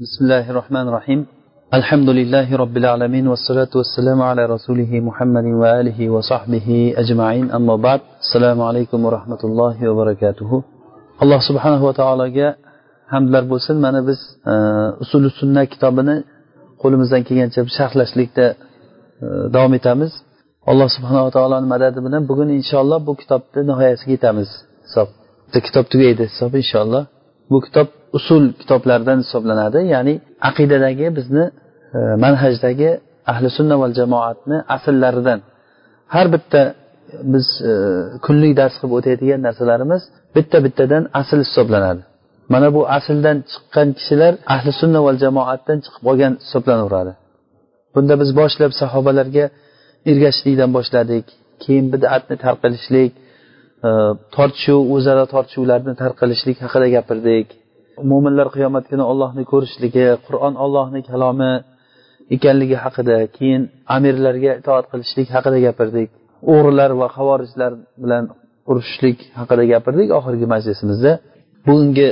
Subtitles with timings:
[0.00, 1.27] بسم الله الرحمن الرحيم
[1.73, 8.61] الحمد لله رب العالمين والصلاة والسلام على رسوله محمد وآله وصحبه أجمعين أما بعد السلام
[8.61, 10.63] عليكم ورحمة الله وبركاته
[11.21, 12.55] alloh subhanava taologa
[13.13, 14.19] hamdlar bo'lsin mana biz
[15.03, 16.15] usuli sunna kitobini
[16.81, 18.45] qo'limizdan kelgancha sharhlashlikda
[19.55, 20.11] davom etamiz
[20.71, 24.49] alloh subhanava taoloni madadi bilan bugun inshaalloh bu kitobni nihoyasiga yetamiz
[24.85, 25.07] hisob
[25.67, 27.03] kitob tugaydi hisob inshaalloh
[27.51, 27.87] Bu kitob
[28.17, 30.13] usul kitoblaridan hisoblanadi ya'ni
[30.49, 31.45] aqidadagi bizni
[31.97, 32.89] e, manhajdagi
[33.31, 35.39] ahli sunna val jamoatni asllaridan.
[36.13, 36.61] Har bitta
[37.33, 37.73] biz e,
[38.25, 40.01] kunlik dars qilib o'tayotgan narsalarimiz
[40.35, 42.01] bitta bittadan asl hisoblanadi.
[42.53, 47.13] Mana bu asldan chiqqan kishilar ahli sunna val jamoatdan chiqib olgan hisoblanaveradi
[47.95, 49.45] bunda biz boshlab sahobalarga
[50.11, 51.25] ergashishlikdan boshladik
[51.63, 53.11] keyin bidatni tarqalishlik
[54.35, 57.47] tortishuv o'zaro tortishuvlarni tarqalishlik haqida gapirdik.
[58.11, 61.53] Mo'minlar qiyomat kuni ollohni ko'rishligi qur'on ollohni kalomi
[62.35, 63.61] ekanligi haqida keyin
[63.95, 66.09] amirlarga itoat qilishlik haqida gapirdik.
[66.53, 67.71] O'g'rilar va havorijlar
[68.03, 68.23] bilan
[68.69, 71.11] urushishlik haqida gapirdik oxirgi majlisimizda.
[71.67, 72.09] Bugungi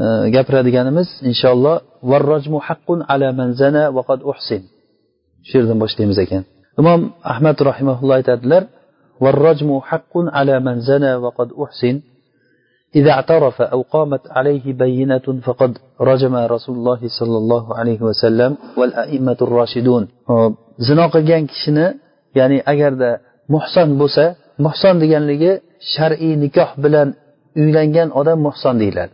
[0.00, 0.04] e,
[0.36, 1.76] gapiradiganimiz inshaalloh
[2.10, 4.62] varrojmu haqqun ala manzana vaqad uhsin.
[5.48, 6.42] Shu yerdan boshlaymiz ekan.
[6.80, 7.00] Imom
[7.32, 8.62] ahmad rahimaulloh aytadilar
[9.23, 11.97] varrojmu haqqun ala man zana va qad uhsin
[12.99, 19.39] إذا اعترف أو قامت عليه بينة فقد رجم رسول الله صلى الله عليه وسلم والأئمة
[19.41, 20.03] الراشدون
[20.87, 21.85] zino qilgan kishini
[22.39, 23.11] ya'ni agarda
[23.53, 24.25] muhson bo'lsa
[24.65, 25.51] muhson deganligi
[25.93, 27.07] shar'iy nikoh bilan
[27.61, 29.13] uylangan odam muhson deyiladi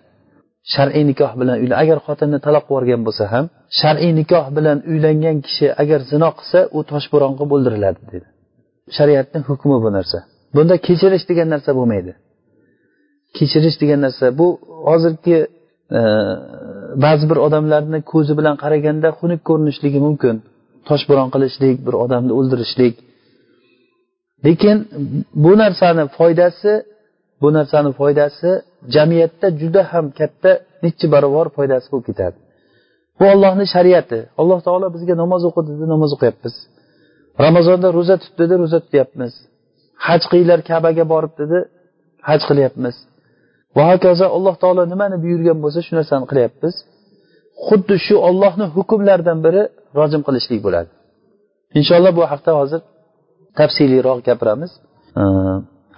[0.73, 3.45] shar'iy nikoh bilan agar xotinni taloq qilib yuborgan bo'lsa ham
[3.81, 8.27] shar'iy nikoh bilan uylangan kishi agar zino qilsa u toshbo'ron qilib o'ldiriladi dedi
[8.96, 10.18] shariatni hukmi bu narsa.
[10.54, 12.12] Bunda kechirish degan narsa bo'lmaydi.
[13.38, 14.46] Kechirish degan narsa bu
[14.88, 15.38] hozirgi
[15.98, 16.00] e,
[17.04, 20.36] ba'zi bir odamlarni ko'zi bilan qaraganda xunuk ko'rinishligi mumkin.
[20.88, 22.94] Toshbo'ron qilishlik bir odamni o'ldirishlik.
[24.46, 24.76] Lekin
[25.44, 26.72] bu narsani foydasi
[27.42, 28.50] bu narsani foydasi
[28.94, 30.50] jamiyatda juda ham katta
[30.84, 32.36] nechi barobar foydasi bo'lib ketadi.
[33.18, 34.18] Bu ollohni shariati.
[34.40, 36.54] Alloh taolo bizga namoz o'qi dedi namoz o'qiyapmiz.
[37.44, 39.32] Ramazonda ro'za tut dedi ro'za tutyapmiz.
[40.06, 41.58] Haj qilinglar kabaga borib dedi
[42.28, 42.96] haj qilyapmiz.
[43.76, 46.74] Va hokazo alloh taolo nimani buyurgan bo'lsa shu narsani qilyapmiz.
[47.66, 49.62] Xuddi shu ollohni hukmlaridan biri
[49.98, 50.90] rojim qilishlik bo'ladi.
[51.78, 52.80] Inshaalloh bu haqda hozir
[53.58, 54.70] tafsiliyroq gapiramiz.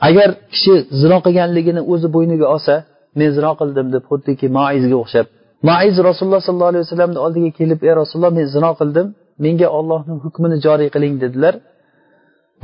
[0.09, 2.75] Agar kishi zino qilganligini o'zi bo'yniga olsa
[3.19, 5.27] men zino qildim deb xuddiki maizga o'xshab
[5.69, 9.07] maiz rasululloh sollallohu alayhi vasallamni oldiga kelib ey rasululloh men zino qildim
[9.45, 11.55] menga ollohni hukmini joriy qiling dedilar.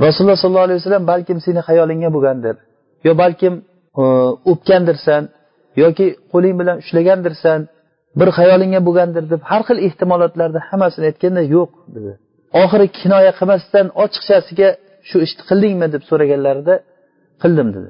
[0.05, 2.55] Rasululloh sollallohu alayhi vasallam balkim seni xayolingga bo'lgandir
[3.07, 3.53] yo balkim
[4.01, 4.03] e,
[4.51, 5.23] o'pgandirsan
[5.83, 7.59] yoki qo'ling bilan ushlagandirsan
[8.19, 12.11] bir xayolingga bo'lgandir deb har xil ehtimolotlarni hammasini aytganda yo'q dedi.
[12.61, 14.69] Oxiri kinoya qilmasdan ochiqchasiga
[15.09, 16.75] shu ishni qildingmi deb so'raganlarida
[17.43, 17.89] qildim dedi.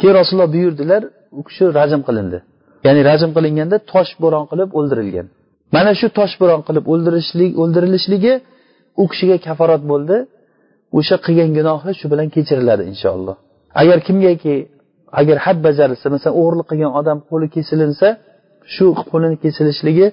[0.00, 1.02] Keyin rasululloh buyurdilar
[1.38, 2.38] u kishi rajm qilindi.
[2.86, 5.26] Ya'ni rajm qilinganda tosh bo'ron qilib o'ldirilgan.
[5.74, 8.34] Mana shu toshbo'ron qilib o'ldirishlik o'ldirilishligi
[9.02, 10.16] u kishiga kaforat bo'ldi.
[10.98, 13.36] O'sha qilgan gunohi shu bilan kechiriladi inshaalloh.
[13.80, 14.54] Agar kimgaki
[15.20, 18.08] agar had bajarilsa masalan o'g'irlik qilgan odam qo'li kesilinsa
[18.74, 20.06] shu qo'lini kesilishligi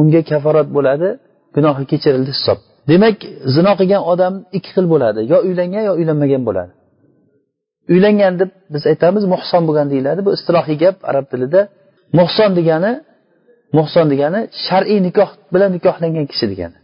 [0.00, 1.08] unga kaforat bo'ladi
[1.56, 2.58] gunohi kechirildi hisob.
[2.90, 3.16] Demak
[3.54, 6.72] zino qilgan odam ikki xil bo'ladi yo uylangan yo uylanmagan bo'ladi.
[7.92, 10.20] Uylangan deb biz aytamiz muhson bo'lgan deyiladi.
[10.26, 11.60] Bu istilohiy gap arab tilida.
[12.18, 12.92] Muhson degani
[13.78, 16.78] muhson degani shar'iy nikoh bilan nikohlangan kishi degani.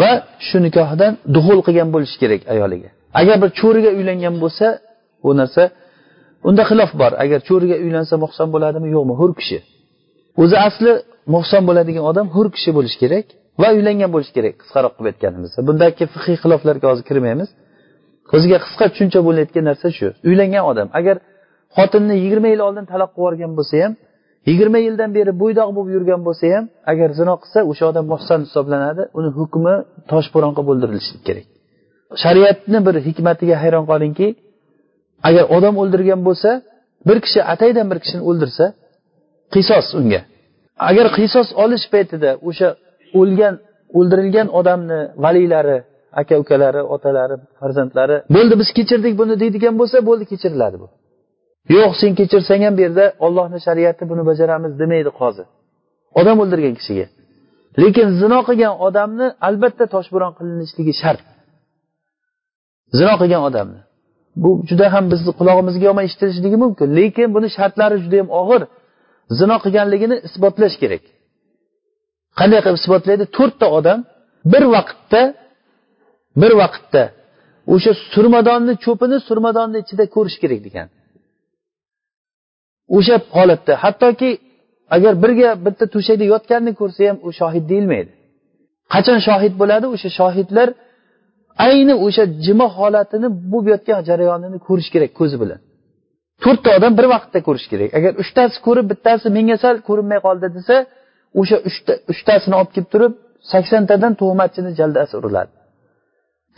[0.00, 0.12] Va
[0.46, 2.90] shu nikohdan duxul qilgan bo'lishi kerak ayoliga.
[3.20, 4.66] Agar bir cho'riga uylangan bo'lsa
[5.28, 5.62] u narsa
[6.48, 7.12] unda xilof bor.
[7.24, 8.88] Agar cho'riga uylansa muhson bo'ladimi?
[8.96, 9.14] Yo'qmi?
[9.20, 9.58] Hur kishi.
[10.42, 10.92] O'zi asli
[11.34, 13.26] muhson bo'ladigan odam hur kishi bo'lishi kerak
[13.62, 15.58] va uylangan bo'lishi kerak qisqaroq qilib aytganimizda.
[15.68, 17.48] Bundagi fiqiy xiloflarga hozir kirmaymiz.
[18.36, 20.08] O'ziga qisqa tushuncha bo'layotgan narsa shu.
[20.28, 21.16] Uylangan odam agar
[21.76, 23.92] xotinni yigirma yil oldin taloq qilib yuborgan bo'lsa ham
[24.48, 29.02] yigirma yildan beri bo'ydoq bo'lib yurgan bo'lsa ham agar zino qilsa o'sha odam muhson hisoblanadi
[29.18, 29.74] uni hukmi
[30.12, 31.46] toshbo'ron qilib o'ldirilishi kerak.
[32.22, 34.28] Shariatni bir hikmatiga hayron qolingki
[35.28, 36.50] agar odam o'ldirgan bo'lsa
[37.08, 38.64] bir kishi ataydan bir kishini o'ldirsa
[39.54, 40.20] qisos unga.
[40.90, 42.68] Agar qisos olish paytida o'sha
[43.20, 43.54] o'lgan
[43.98, 45.78] o'ldirilgan odamni valiylari
[46.20, 50.86] aka ukalari otalari farzandlari bo'ldi biz kechirdik buni deydigan bo'lsa bo'ldi kechiriladi bu.
[51.74, 55.44] Yo'q sen kechirsang ham bu yerda ollohni shariati buni bajaramiz demaydi qozi
[56.20, 57.06] odam o'ldirgan kishiga.
[57.82, 61.22] Lekin zino qilgan odamni albatta toshbo'ron qilinishligi shart.
[62.98, 63.80] Zino qilgan odamni.
[64.42, 66.88] Bu juda ham bizni qulog'imizga yomon eshitilishligi mumkin.
[66.98, 68.62] Lekin buni shartlari juda yam og'ir.
[69.38, 71.04] Zino qilganligini isbotlash kerak.
[72.38, 73.24] Qanday qilib isbotlaydi?
[73.36, 73.98] To'rtta odam
[74.52, 75.22] bir vaqtda
[76.42, 77.02] bir vaqtda
[77.74, 80.88] o'sha surmadonni cho'pini surmadonni ichida ko'rish kerak degan.
[82.96, 83.72] O'sha holatda.
[83.84, 84.30] Hattoki
[84.96, 88.12] agar birga bitta to'shakda yotganini ko'rsa ham u shohid deyilmaydi.
[88.94, 89.86] Qachon shohid bo'ladi?
[89.94, 90.68] O'sha shohidlar
[91.66, 95.60] ayni o'sha jimo holatini bo'lib yotgan jarayonini ko'rish kerak ko'zi bilan.
[96.44, 97.90] To'rtta odam bir vaqtda ko'rish kerak.
[97.98, 100.76] Agar uchtasi ko'rib bittasi menga sal ko'rinmay qoldi desa
[101.40, 101.56] o'sha
[102.12, 103.12] uchtasini olib kelib turib
[103.52, 105.52] saksontadan tuhmatchini jaldasi uriladi.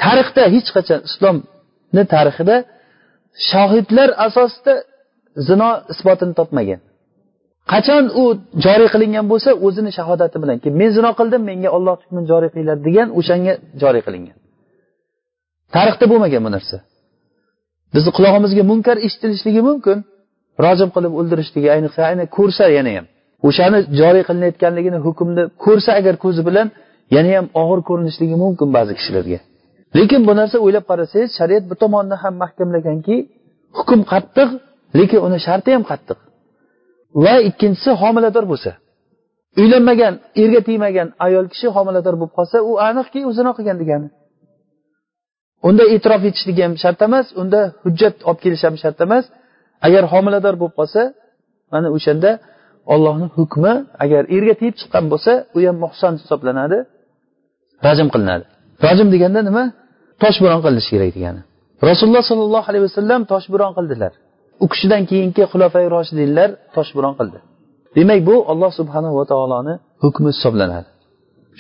[0.02, 2.56] Tarixda hech qachon islomni tarixida
[3.50, 4.74] shohidlar asosida
[5.48, 6.80] zino isbotini topmagan.
[7.72, 8.24] Qachon u
[8.64, 12.78] joriy qilingan bo'lsa o'zini shahodati bilan keyin men zino qildim menga olloh hukmini joriy qilinglar
[12.86, 13.52] degan o'shanga
[13.82, 14.36] joriy qilingan.
[15.74, 16.76] Tarixda bo'lmagan bu narsa.
[17.94, 19.98] Bizni qulog'imizga munkar eshitilishligi mumkin
[20.64, 23.06] rojim qilib o'ldirishligi ayniqsa ayni ko'rsa yana ham.
[23.48, 26.66] O'shani joriy qilinayotganligini hukmni ko'rsa agar ko'zi bilan
[27.16, 29.38] yana ham og'ir ko'rinishligi mumkin ba'zi kishilarga.
[29.98, 33.16] Lekin bu narsa o'ylab qarasangiz shariat bu tomonni ham mahkamlaganki
[33.78, 34.48] hukm qattiq
[34.98, 36.18] lekin uni sharti ham qattiq.
[37.24, 38.70] Va ikkinchisi homilador bo'lsa.
[39.60, 44.08] Uylanmagan erga tegmagan ayol kishi homilador bo'lib qolsa u aniqki u zino qilgan degani.
[45.68, 49.24] Unda e'tirof etishligi ham shart emas unda hujjat olib kelish ham shart emas.
[49.86, 51.02] Agar homilador bo'lib qolsa
[51.72, 52.30] mana o'shanda
[52.94, 53.72] ollohni hukmi
[54.04, 56.78] agar erga tegib chiqqan bo'lsa u ham muhson hisoblanadi
[57.86, 58.44] rajm qilinadi.
[58.86, 59.64] Rajm deganda nima?
[60.22, 61.40] Toshbo'ron qilinishi kerak degani.
[61.88, 64.12] Rasululloh sollallohu alayhi vasallam toshbo'ron qildilar.
[64.64, 67.38] U kishidan keyingi xulofai roshidinlar toshbo'ron qildi.
[67.97, 69.75] Demak bu alloh subhanahu va taoloni
[70.05, 70.88] hukmi hisoblanadi.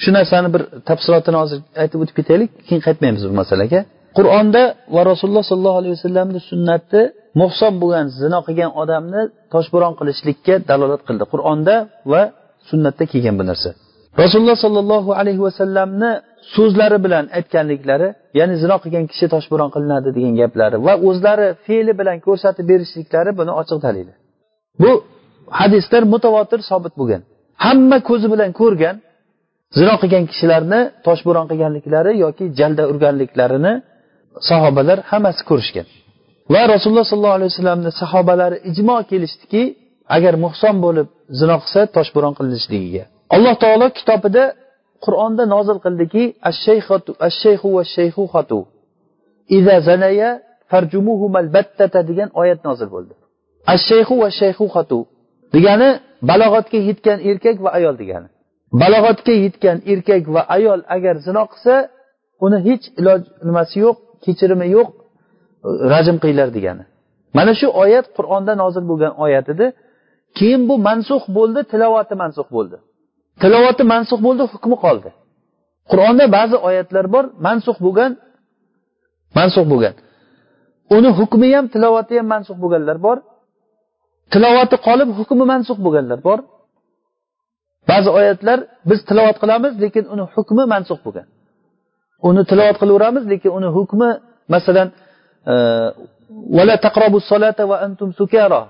[0.02, 3.80] Shu narsani bir tafsilotini hozir aytib o'tib ketaylik keyin qaytmaymiz bu masalaga.
[4.18, 4.62] Qur'onda
[4.94, 7.00] va rasululloh sollallohu alayhi vasallamni sunnati
[7.40, 9.22] muhson bo'lgan zino qilgan odamni
[9.54, 11.24] toshbo'ron qilishlikka dalolat qildi.
[11.32, 11.74] Qur'onda
[12.12, 12.22] va
[12.70, 13.70] sunnatda kelgan bu narsa.
[14.22, 16.10] Rasululloh sollallohu alayhi vasallamni
[16.54, 18.08] so'zlari bilan aytganliklari
[18.38, 23.52] ya'ni zino qilgan kishi toshbo'ron qilinadi degan gaplari va o'zlari fe'li bilan ko'rsatib berishliklari buni
[23.60, 24.12] ochiq dalili
[24.82, 24.90] bu
[25.60, 27.22] hadislar mutavotir sobit bo'lgan.
[27.64, 28.96] Hamma ko'zi bilan ko'rgan
[29.78, 33.72] zino qilgan kishilarni toshbo'ron qilganliklari yoki jalda urganliklarini
[34.48, 35.86] sahobalar hammasi ko'rishgan.
[36.54, 39.62] Va rasululloh sollallohu alayhi vasallamni sahobalari ijmo kelishdiki
[40.16, 41.08] agar muhson bo'lib
[41.40, 43.02] zino qilsa toshbo'ron qilinishligiga
[43.34, 44.42] alloh taolo kitobida
[45.04, 46.22] qur'onda nozil qildiki
[47.28, 48.60] ashshayxu va shayxuhatu
[49.56, 50.30] iza zanaya
[50.70, 53.14] farjumuhumal battata degan oyat nozil bo'ldi.
[53.74, 54.98] Ashshayxu va shayxuhatu
[55.54, 55.88] degani
[56.30, 58.28] balog'atga yetgan erkak va ayol degani.
[58.82, 61.74] Balog'atga yetgan erkak va ayol agar zino qilsa
[62.44, 64.88] uni hech iloj nimasi yo'q kechirimi yo'q
[65.92, 66.84] rajm qilinglar degani.
[67.36, 69.66] Mana shu oyat qur'onda nozil bo'lgan oyat edi.
[70.38, 72.76] Keyin bu mansux bo'ldi tilovati mansux bo'ldi.
[73.42, 75.10] Tilovati mansux bo'ldi hukmi qoldi.
[75.90, 78.12] Qur'onda ba'zi oyatlar bor mansux bo'lgan
[79.38, 79.94] mansux bo'lgan.
[80.96, 83.18] Uni hukmi ham tilovati ham mansux bo'lganlar bor.
[84.32, 86.38] Tilovati qolib hukmi mansux bo'lganlar bor.
[87.90, 88.58] Ba'zi oyatlar
[88.90, 91.26] biz tilovat qilamiz lekin uni hukmi mansux bo'lgan.
[92.28, 94.08] Uni tilovat qilaveramiz lekin uni hukmi
[94.54, 94.88] masalan
[95.52, 95.54] e,
[96.56, 98.62] vala taqrobu solata va antum sukara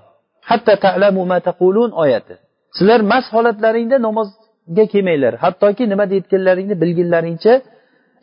[0.50, 2.34] hatta ta'lamu ma taqulun oyati.
[2.76, 3.96] Sizlar mast holatlaringda
[4.68, 5.34] namozga kelmanglar.
[5.44, 7.54] Hattoki nima deyotganlaringni bilginlaringcha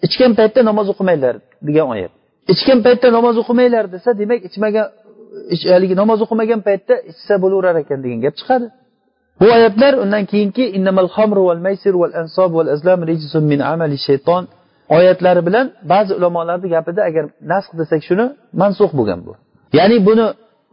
[0.05, 1.35] ichgan paytda namoz o'qimanglar
[1.67, 2.12] degan oyat.
[2.53, 4.85] Ichgan paytda namoz o'qimanglar desa demak ichmagan
[5.73, 8.65] haligi namoz o'qimagan paytda ichsa bo'laverar ekan degan gap chiqadi.
[9.39, 10.65] Bu oyatlar undan keyingi
[13.51, 13.59] min
[14.97, 18.25] oyatlari bilan ba'zi ulamolarni gapida agar nasx desak shuni
[18.62, 19.31] mansux bo'lgan bu.
[19.79, 20.25] Ya'ni buni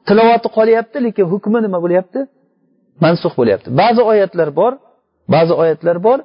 [0.09, 2.21] tilovati qolyapti lekin hukmi nima bo'lyapti?
[3.05, 3.69] Mansux bo'lyapti.
[3.81, 4.73] Ba'zi oyatlar bor
[5.35, 6.19] ba'zi oyatlar bor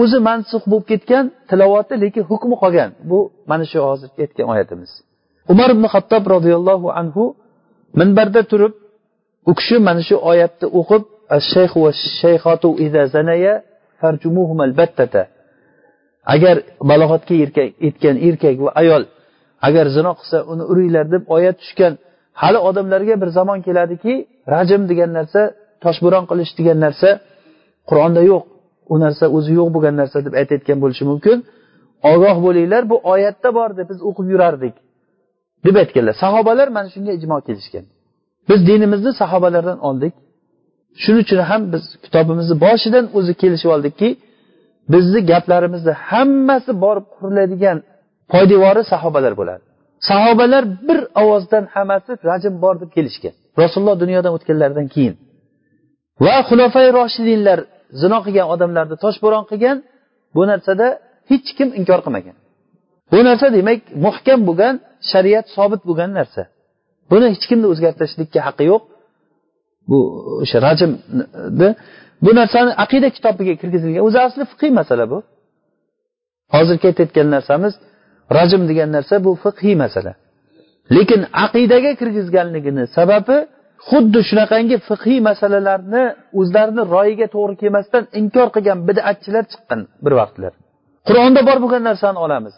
[0.00, 2.90] o'zi mansux bo'lib ketgan tilovati lekin hukmi qolgan.
[3.10, 3.18] Bu
[3.50, 4.90] mana shu hozir aytgan oyatimiz.
[5.52, 7.24] Umar ibn xattob roziyallohu anhu
[8.00, 8.74] minbarda turib
[9.50, 11.02] u kishi mana shu oyatni o'qib
[16.34, 16.56] agar
[16.90, 17.34] balog'atga
[17.86, 19.02] yetgan erkak va ayol
[19.68, 21.92] agar zino qilsa uni uringlar deb oyat tushgan
[22.42, 24.14] hali odamlarga bir zamon keladiki
[24.54, 25.42] rajm degan narsa
[25.84, 27.08] toshbo'ron qilish degan narsa
[27.90, 28.42] qur'onda yo'q.
[28.92, 31.36] U narsa o'zi yo'q bo'lgan narsa deb aytayotgan bo'lishi mumkin.
[32.12, 34.74] Ogoh bo'linglar bu oyatda bor deb biz o'qib yurardik
[35.66, 36.14] deb aytganlar.
[36.24, 37.84] Sahobalar mana shunga ijmo kelishgan.
[38.48, 40.14] Biz dinimizni sahobalardan oldik.
[41.02, 44.08] Shuning uchun ham biz kitobimizni boshidan o'zi kelishib oldikki
[44.92, 47.78] bizni gaplarimizni hammasi borib quriladigan
[48.32, 49.62] poydevori sahobalar bo'ladi.
[50.10, 53.34] Sahobalar bir ovozdan hammasi rajm bor deb kelishgan.
[53.62, 55.14] Rasululloh dunyodan o'tganlaridan keyin.
[56.24, 57.58] Va xulofai roshidinlar
[58.02, 59.76] zino qilgan odamlarni toshbo'ron qilgan
[60.36, 60.86] bu narsada
[61.30, 62.36] hech kim inkor qilmagan.
[63.12, 64.74] Bu narsa demak muhkam bo'lgan
[65.10, 66.42] shariat sobit bo'lgan narsa.
[67.10, 68.82] Buni hech kimni o'zgartirishlikka haqqi yo'q.
[69.90, 69.98] Bu
[70.42, 71.68] o'sha rajmni
[72.24, 74.02] bu narsani aqida kitobiga kirgizilgan.
[74.08, 75.18] O'zi asli fiqiy masala bu.
[76.54, 77.74] Hozir ketayotgan narsamiz
[78.36, 80.12] rajm degan narsa bu fiqhiy masala.
[80.96, 83.36] Lekin aqidaga kirgizganligini sababi
[83.90, 86.04] xuddi shunaqangi fiqhiy masalalarni
[86.40, 90.52] o'zlarini royiga to'g'ri kelmasdan inkor qilgan bidatchilar chiqqan bir vaqtlar.
[91.08, 92.54] Qur'onda bor bo'lgan narsani olamiz.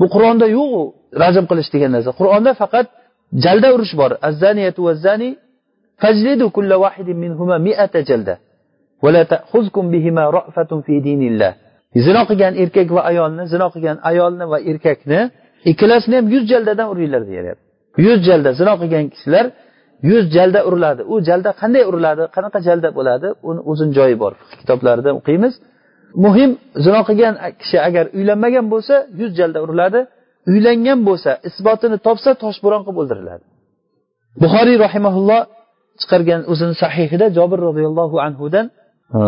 [0.00, 0.82] Bu qur'onda yo'q u
[1.22, 2.10] rajm qilish degan narsa.
[2.20, 2.86] Qur'onda faqat
[3.44, 4.10] jalda urish bor.
[4.28, 5.30] Azzaniyatu vazzani
[6.02, 8.34] fajlidu kulla wahidin minhuma mi'ata jalda
[9.02, 11.52] va la ta'khuzkum bihima ra'fatun fi dinillah
[12.06, 15.20] zino qilgan erkak va ayolni zino qilgan ayolni va erkakni
[15.70, 17.64] ikkalasini ham yuz jaldadan uringlar deyapti
[18.06, 19.44] yuz jalda zino qilgan kishilar
[20.10, 21.02] yuz jalda uriladi.
[21.12, 22.22] U jalda qanday uriladi?
[22.36, 23.28] Qanaqa jalda bo'ladi?
[23.48, 24.32] Uni o'zini joyi bor.
[24.60, 25.54] Kitoblarida o'qiymiz.
[26.24, 26.50] Muhim
[26.84, 30.00] zino qilgan kishi agar uylanmagan bo'lsa yuz jalda uriladi.
[30.50, 33.44] Uylangan bo'lsa isbotini topsa toshbo'ron qilib o'ldiriladi.
[34.42, 35.40] Buxoriy rahimaulloh
[36.00, 38.66] chiqargan o'zini sahihida jobir roziyallohu anhudan
[39.16, 39.18] e,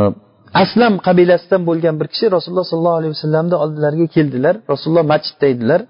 [0.62, 4.54] aslam qabilasidan bo'lgan bir kishi rasululloh sollallohu alayhi vasallamni oldilariga keldilar.
[4.72, 5.80] Rasululloh masjidda edilar.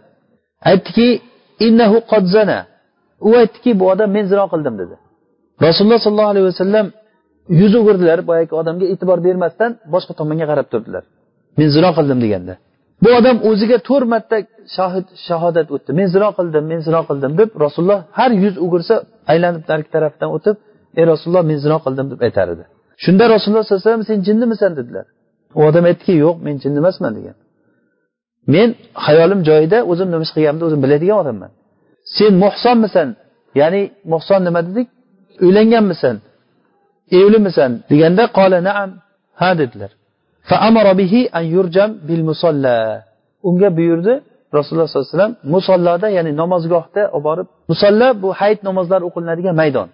[0.71, 1.09] Aytdiki
[1.67, 2.59] innahu qodzana
[3.27, 4.95] u aytdiki bu odam men zino qildim dedi.
[5.67, 6.87] Rasululloh sollallohu alayhi vasallam
[7.61, 11.05] yuz o'girdilar boyagi odamga e'tibor bermasdan boshqa tomonga qarab turdilar.
[11.59, 12.55] Men zino qildim deganda.
[13.03, 14.37] Bu odam o'ziga to'rt marta
[14.77, 15.91] shohid shahodat o'tdi.
[15.99, 18.95] Men zino qildim men zino qildim deb rasululloh har yuz o'girsa
[19.33, 20.57] aylanib narigi tarafdan o'tib
[20.99, 22.65] ey rasululloh men zino qildim deb aytar edi.
[23.05, 25.07] Shunda rasululloh sallallohu alayhi vasallam sen jinnimisan dedilar.
[25.59, 27.37] U odam aytdiki yo'q men jinni emasman degan.
[28.55, 28.69] Men
[29.07, 31.51] hayolim joyida o'zim nima ish qilganimni o'zim biladigan odamman.
[32.17, 33.09] Sen muhsonmisan
[33.61, 34.89] ya'ni muhson nima dedik?
[35.47, 36.17] Uylanganmisan.
[37.19, 38.91] Evlimisan deganda qola naam.
[39.41, 39.91] Ha dedilar.
[43.49, 44.13] Unga buyurdi
[44.57, 49.89] rasululloh sollallohu alayhi vasallam musolloda ya'ni namozgohda olib borib musolla bu hayit namozlari o'qilinadigan maydon.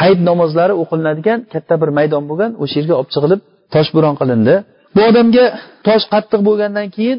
[0.00, 3.40] Hayit namozlari o'qilinadigan katta bir maydon bo'lgan o'sha yerga olib chiqilib
[3.74, 4.54] toshbo'ron qilindi.
[4.94, 5.44] Bu odamga
[5.86, 7.18] tosh qattiq bo'lgandan keyin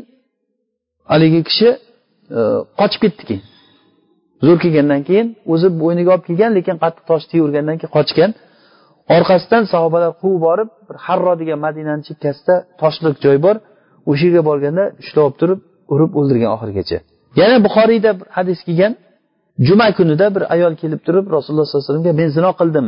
[1.12, 1.70] haligi kishi
[2.38, 2.40] e,
[2.80, 3.44] qochib ketdi keyin.
[4.46, 8.32] Zo'r kelgandan keyin o'zi bo'yniga olib kelgan lekin qattiq tosh tegavergandan keyin qochgan.
[9.16, 13.56] Orqasidan sahobalar quvib borib bir harro degan madinani chekkasida toshliq joy bor.
[14.10, 15.60] O'sha yerga borganda ushlab olib turib
[15.94, 16.98] urib o'ldirgan oxirigacha.
[17.40, 18.94] Yana buxoriyda bir hadis kelgan.
[19.68, 22.88] Juma kunida bir ayol kelib turib rasululloh sollallohu alayhi vasallamga men zino qildim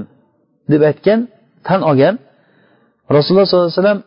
[0.72, 1.20] deb aytgan
[1.68, 2.16] tan olgan.
[3.16, 4.00] Rasululloh sollallohu alayhi vasallam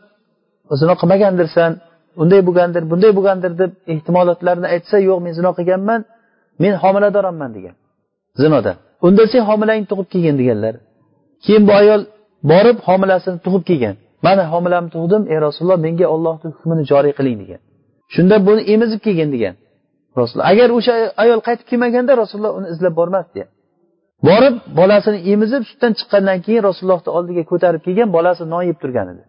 [0.80, 1.70] zino qilmagandirsan
[2.22, 6.00] unday bo'lgandir bunday bo'lgandir deb ehtimolotlarni aytsa yo'q men zino qilganman
[6.62, 7.74] men homiladorman degan.
[8.40, 8.72] Zinoda
[9.06, 10.74] unda sen homilangni tug'ib kelgin deganlar.
[11.44, 12.02] Keyin bu ayol
[12.52, 13.94] borib homilasini tug'ib kelgan.
[14.26, 17.60] Mana homilamni tug'dim ey rasululloh menga ollohni hukmini joriy qiling degan.
[18.14, 19.54] Shunda buni emizib kelgin degan.
[20.18, 23.42] Rasululloh agar o'sha ayol qaytib kelmaganda rasululloh uni izlab bormasdi
[24.28, 29.22] borib bolasini emizib sutdan chiqqandan keyin rasulullohni oldiga ko'tarib kelgan bolasi non yeb turgan edi.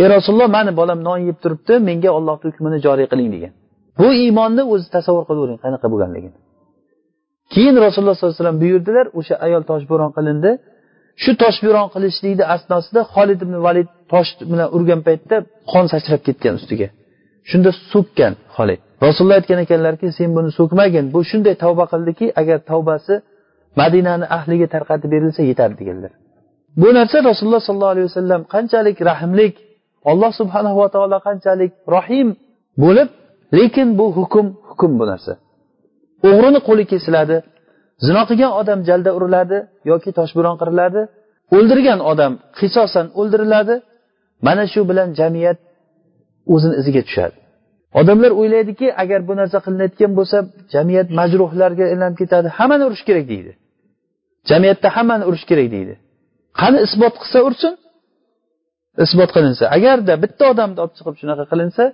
[0.00, 3.52] Ey rasululloh mani bolam non yeb turibdi menga ollohni hukmini joriy qiling degan.
[3.98, 6.38] Bu iymonni o'zi tasavvur qilavering qanaqa bo'lganligini.
[7.54, 10.50] Keyin rasululloh sollallohu alayhi vasallam buyurdilar o'sha ayol toshbo'ron qilindi.
[11.22, 15.36] Shu toshbo'ron qilishlikni asnosida xolid ibn valid tosh bilan urgan paytda
[15.72, 16.88] qon sachrab ketgan ustiga.
[17.50, 18.80] Shunda so'kkan xolid.
[19.06, 23.14] Rasululloh aytgan ekanlarki sen buni so'kmagin bu shunday tavba qildiki agar tavbasi
[23.80, 26.12] madinani ahliga tarqatib berilsa yetadi deganlar.
[26.80, 29.54] Bu narsa rasululloh sollallohu alayhi vasallam qanchalik rahmlik
[30.10, 32.28] alloh subhanahu va taolo qanchalik rohim
[32.82, 33.08] bo'lib
[33.58, 35.32] lekin bu hukm hukm bu narsa.
[36.28, 37.36] O'g'rini qo'li kesiladi
[38.06, 39.58] zino qilgan odam jalda uriladi
[39.90, 41.02] yoki toshbo'ron qiriladi
[41.56, 43.74] o'ldirgan odam qisosan o'ldiriladi
[44.46, 45.58] mana shu bilan jamiyat
[46.54, 47.36] o'zini iziga tushadi.
[48.00, 50.38] Odamlar o'ylaydiki agar bu narsa qilinayotgan bo'lsa
[50.74, 53.52] jamiyat majruhlarga aylanib ketadi hammani urish kerak deydi.
[54.50, 55.94] Jamiyatda hammani urish kerak deydi.
[56.60, 57.72] Qani isbot qilsa ursin
[59.04, 59.64] isbot qilinsa.
[59.76, 61.84] Agarda bitta odamni olib chiqib shunaqa qilinsa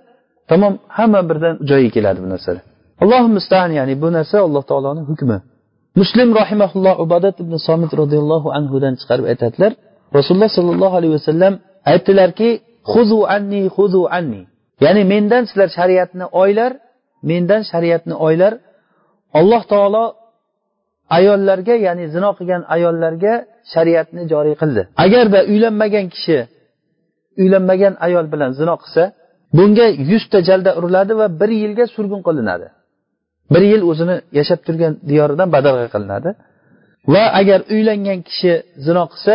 [0.51, 2.65] tamom hamma birdan joyiga keladi bu narsalar
[3.03, 5.37] allohu mustaan ya'ni bu narsa alloh taoloni hukmi.
[6.01, 9.71] Muslim rahimaulloh ubadat ibn somit roziyallohu anhudan chiqarib aytadilar.
[10.17, 11.53] Rasululloh sollallohu alayhi vasallam
[11.91, 12.49] aytdilarki
[12.91, 14.41] huzu anni huzu anni.
[14.85, 16.71] Ya'ni mendan sizlar shariatni oylar
[17.29, 18.53] mendan shariatni oylar.
[19.39, 20.03] Alloh taolo
[21.17, 23.33] ayollarga ya'ni zino qilgan ayollarga
[23.73, 24.81] shariatni joriy qildi.
[25.05, 26.37] Agarda uylanmagan kishi
[27.41, 29.03] uylanmagan ayol bilan zino qilsa
[29.57, 32.67] bunga yuzta jalda uriladi va bir yilga surgun qilinadi.
[33.53, 36.29] Bir yil o'zini yashab turgan diyoridan badarg'a qilinadi.
[37.13, 38.53] Va agar uylangan kishi
[38.85, 39.33] zino qilsa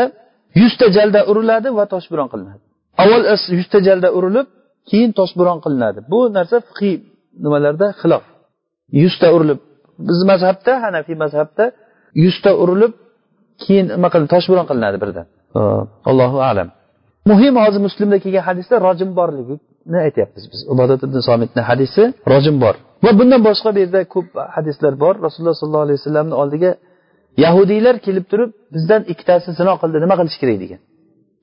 [0.60, 2.62] yuzta jalda uriladi va toshbiron qilinadi.
[3.02, 3.22] Avval
[3.58, 4.46] yuzta jalda urilib
[4.90, 5.98] keyin toshbiron qilinadi.
[6.12, 6.94] Bu narsa fiqiy
[7.44, 8.24] nimalarda xilof.
[9.02, 9.60] Yuzta urilib
[10.08, 11.64] biz mazhabda hanafiy mazhabda
[12.24, 12.92] yuzta urilib
[13.62, 15.26] keyin nima qilin toshbiron qilinadi birdan.
[16.10, 16.68] Allohu alam.
[17.30, 20.60] Muhim hozir muslimda kelgan hadisda rojim borligini aytyapmiz biz.
[20.72, 22.02] Ibodat ibn somitni hadisi
[22.32, 22.74] rojim bor.
[23.04, 25.14] Va bundan boshqa bu yerda ko'p hadislar bor.
[25.26, 26.70] Rasululloh sollallohu alayhi vasallamni oldiga
[27.44, 30.56] yahudiylar kelib turib bizdan ikkitasi zino qildi nima qilish kerak?
[30.64, 30.80] degan.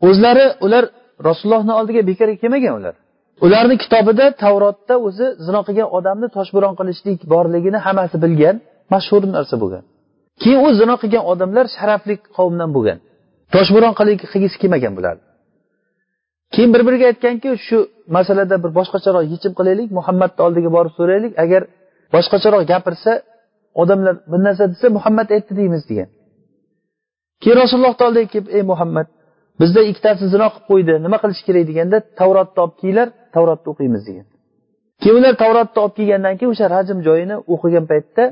[0.08, 0.84] O'zlari ular
[1.28, 2.96] rasulullohni oldiga bekorga kelmagan ular.
[3.46, 8.56] Ularni kitobida tavrotda o'zi zino qilgan odamni toshbo'ron qilishlik borligini hammasi bilgan
[8.94, 9.84] mashhur narsa bo'lgan.
[10.42, 12.98] Keyin u zino qilgan odamlar sharafli qavmdan bo'lgan.
[13.56, 15.16] Toshbo'ron qilgisi kelmagan bular.
[16.54, 17.78] Keyin bir biriga aytganki shu
[18.18, 21.62] masalada bir boshqacharoq yechim qilaylik muhammadni oldiga borib so'raylik agar
[22.16, 23.12] boshqacharoq gapirsa
[23.82, 26.10] odamlar bir narsa desa muhammad aytdi deymiz degan.
[27.42, 29.08] Keyin rasulullohni oldiga kelib ey muhammad
[29.62, 31.64] bizda ikkitasi zino qilib qo'ydi nima qilish kerak?
[31.70, 34.26] deganda tavrotni olib kelinglar tavrotni o'qiymiz degan.
[35.02, 38.24] Keyin ular tavrotni olib kelgandan keyin o'sha rajm joyini o'qigan paytda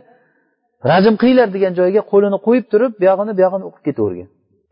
[0.92, 4.30] rajm qilinglar degan joyga qo'lini qo'yib turib buyog'ini buyog'ini o'qib ketavergan.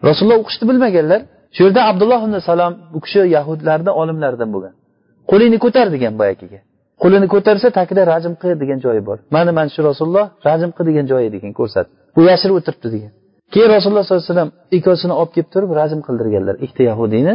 [0.07, 1.21] Rasululloh o'qishni bilmaganlar
[1.55, 4.73] shu yerda abdulloh ibn salom bu kishi yahudlarni olimlaridan bo'lgan.
[5.31, 6.59] Qo'lingni ko'tar degan boyagiga
[7.03, 9.17] qo'lini ko'tarsa tagida rajm qil degan joyi bor.
[9.35, 13.11] Mana mana shu rasululloh rajm qil degan joyi degan ko'rsatdi u yashirib o'tiribdi degan.
[13.53, 17.33] Keyin rasululloh sollallohu alayhi vasallam ikkovsini olib kelib turib rajm qildirganlar ikkita yahudiyni.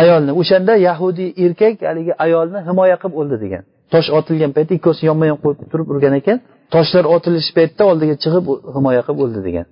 [0.00, 3.62] Ayolni o'shanda yahudiy erkak haligi ayolni himoya qilib o'ldi degan.
[3.92, 6.38] Tosh otilgan paytda ikkovsini yonma yon qo'yib turib urgan ekan.
[6.74, 8.44] Toshlar otilish paytida oldiga chiqib
[8.76, 9.66] himoya qilib o'ldi degan.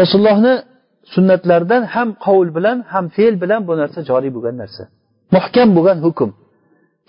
[0.00, 0.52] Rasulullohni
[1.14, 4.82] sunnatlardan ham qovul bilan ham fe'l bilan bu narsa joriy bo'lgan narsa.
[5.36, 6.30] Muhkam bo'lgan hukm.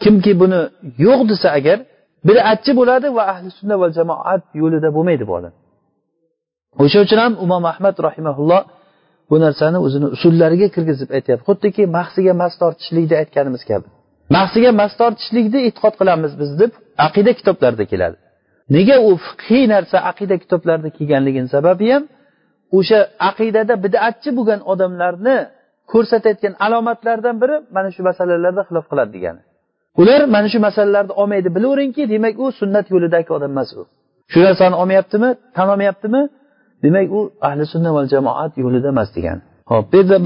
[0.03, 0.59] Kimki buni
[1.05, 1.77] yo'q desa agar
[2.27, 5.53] bidatchi bo'ladi va ahli sunna va jamoat yo'lida bo'lmaydi bu odam.
[6.83, 8.61] O'sha uchun ham imom ahmad rahimaulloh
[9.29, 11.43] bu narsani o'zini usullariga kirgizib aytyapti.
[11.49, 13.87] Xuddiki mahsiga mas tortishlikda aytganimiz kabi
[14.35, 16.71] mahsiga mas tortishlikni e'tiqod qilamiz biz deb
[17.07, 18.17] aqida kitoblarida keladi.
[18.75, 22.03] Nega u fiqhiy narsa aqida kitoblarida kelganligini sababi ham
[22.77, 25.37] o'sha aqidada bidatchi bo'lgan odamlarni
[25.91, 29.41] ko'rsatayotgan alomatlardan biri mana shu masalalarda xilof qiladi degani.
[30.01, 33.81] Ular mana shu masalalarni olmaydi bilaveringki demak u sunnat yo'lidagi odam emas u.
[34.31, 35.29] Shu narsani olmayaptimi?
[35.55, 36.21] Tan olmayaptimi?
[36.83, 39.41] Demak u ahli sunna va jamoat yo'lida emas degani.
[39.71, 40.17] Ho'p bu yerda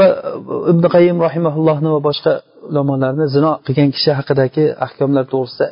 [0.72, 2.34] ibn qayim rahimaullohni va boshqa
[2.70, 5.68] ulamolarni zino qilgan kishi haqidagi ahkomlar to'g'risida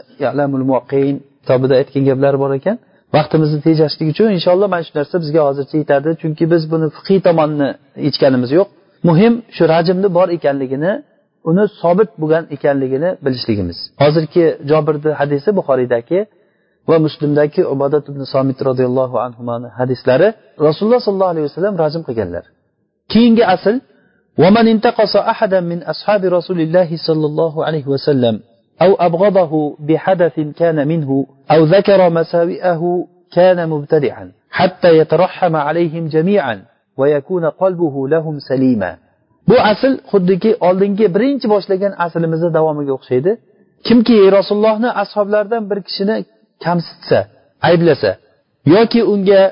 [1.41, 2.77] kitobida aytgan gaplari bor ekan.
[3.16, 7.68] vaqtimizni tejashlik uchun inshaalloh mana shu narsa bizga hozircha yetadi chunki biz buni fiqiy tomonni
[8.06, 8.68] yechganimiz yo'q
[9.08, 10.92] muhim shu rajmni bor ekanligini
[11.50, 16.18] uni sobit bo'lgan ekanligini bilishligimiz hozirgi jobirni hadisi buxoriydagi
[16.90, 20.28] va muslimdagi ubodat ibn somit roziyallohu anhuni hadislari
[20.66, 22.44] rasululloh sollallohu alayhi vasallam rajm qilganlar
[23.12, 23.76] keyingi asl
[24.42, 28.34] ومن انتقص أحدا من أصحاب رسول الله صلى الله عليه وسلم
[28.82, 36.62] أو أبغضه بحدث كان منه أو ذكر مساوئه كان مبتدعا حتى يترحم عليهم جميعا
[36.96, 38.96] ويكون قلبه لهم سليما
[39.48, 43.32] bu asl xuddiki oldingi birinchi boshlagan aslimizni davomiga o'xshaydi
[43.86, 46.16] kimki rasulullohni ashoblaridan bir kishini
[46.64, 47.18] kamsitsa
[47.68, 48.10] ayblasa
[48.74, 49.42] yoki unga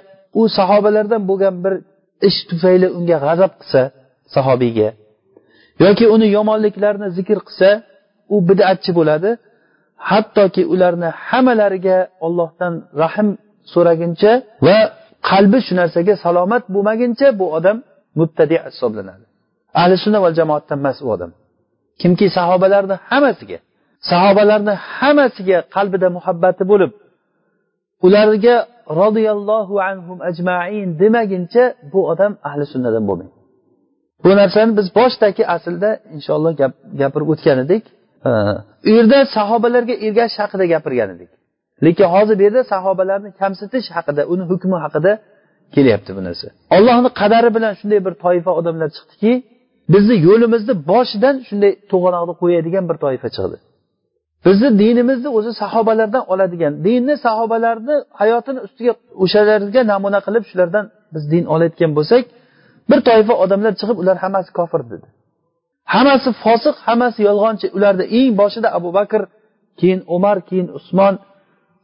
[0.40, 1.74] u sahobalardan bo'lgan bir
[2.28, 3.82] ish tufayli unga g'azab qilsa
[4.34, 4.88] sahobiyga
[5.84, 7.68] yoki uni yomonliklarini zikr qilsa
[8.33, 9.29] u bidatchi bo'ladi.
[10.09, 13.27] Hattoki ularni hammalariga ollohdan rahm
[13.73, 14.31] so'raguncha
[14.67, 14.77] va
[15.29, 17.77] qalbi shu narsaga salomat bo'lmaguncha bu odam
[18.19, 19.25] mubtadi hisoblanadi.
[19.81, 21.31] Ahli sunna va jamoatdan emas u odam.
[22.01, 23.59] Kimki sahobalarni hammasiga
[24.11, 26.91] sahobalarni hammasiga qalbida muhabbati bo'lib
[28.05, 28.55] ularga
[29.01, 33.35] roziyallohu anhum ajmain demaguncha bu odam ahli sunnadan bo'lmaydi.
[34.23, 36.53] Bu narsani biz boshdagi aslda inshaalloh
[37.01, 37.83] gapirib o'tgan edik
[38.87, 41.29] u yerda sahobalarga ergashish haqida gapirgan edik.
[41.85, 45.11] Lekin hozir bu yerda sahobalarni kamsitish haqida uni hukmi haqida
[45.75, 46.47] kelyapti bu narsa.
[46.75, 49.31] Ollohni qadari bilan shunday bir toifa odamlar chiqdiki
[49.93, 53.57] bizni yo'limizni boshidan shunday to'g'anoqni qo'yadigan bir toifa chiqdi.
[54.45, 61.43] Bizni dinimizni o'zi sahobalardan oladigan dinni sahobalarni hayotini ustiga o'shalarga namuna qilib shulardan biz din
[61.53, 62.23] olayotgan bo'lsak
[62.89, 65.07] bir toifa odamlar chiqib ular hammasi kofir dedi.
[65.93, 67.67] Hammasi fosiq hammasi yolg'onchi.
[67.77, 69.21] Ularda eng boshida abu bakr
[69.79, 71.13] keyin umar keyin usmon.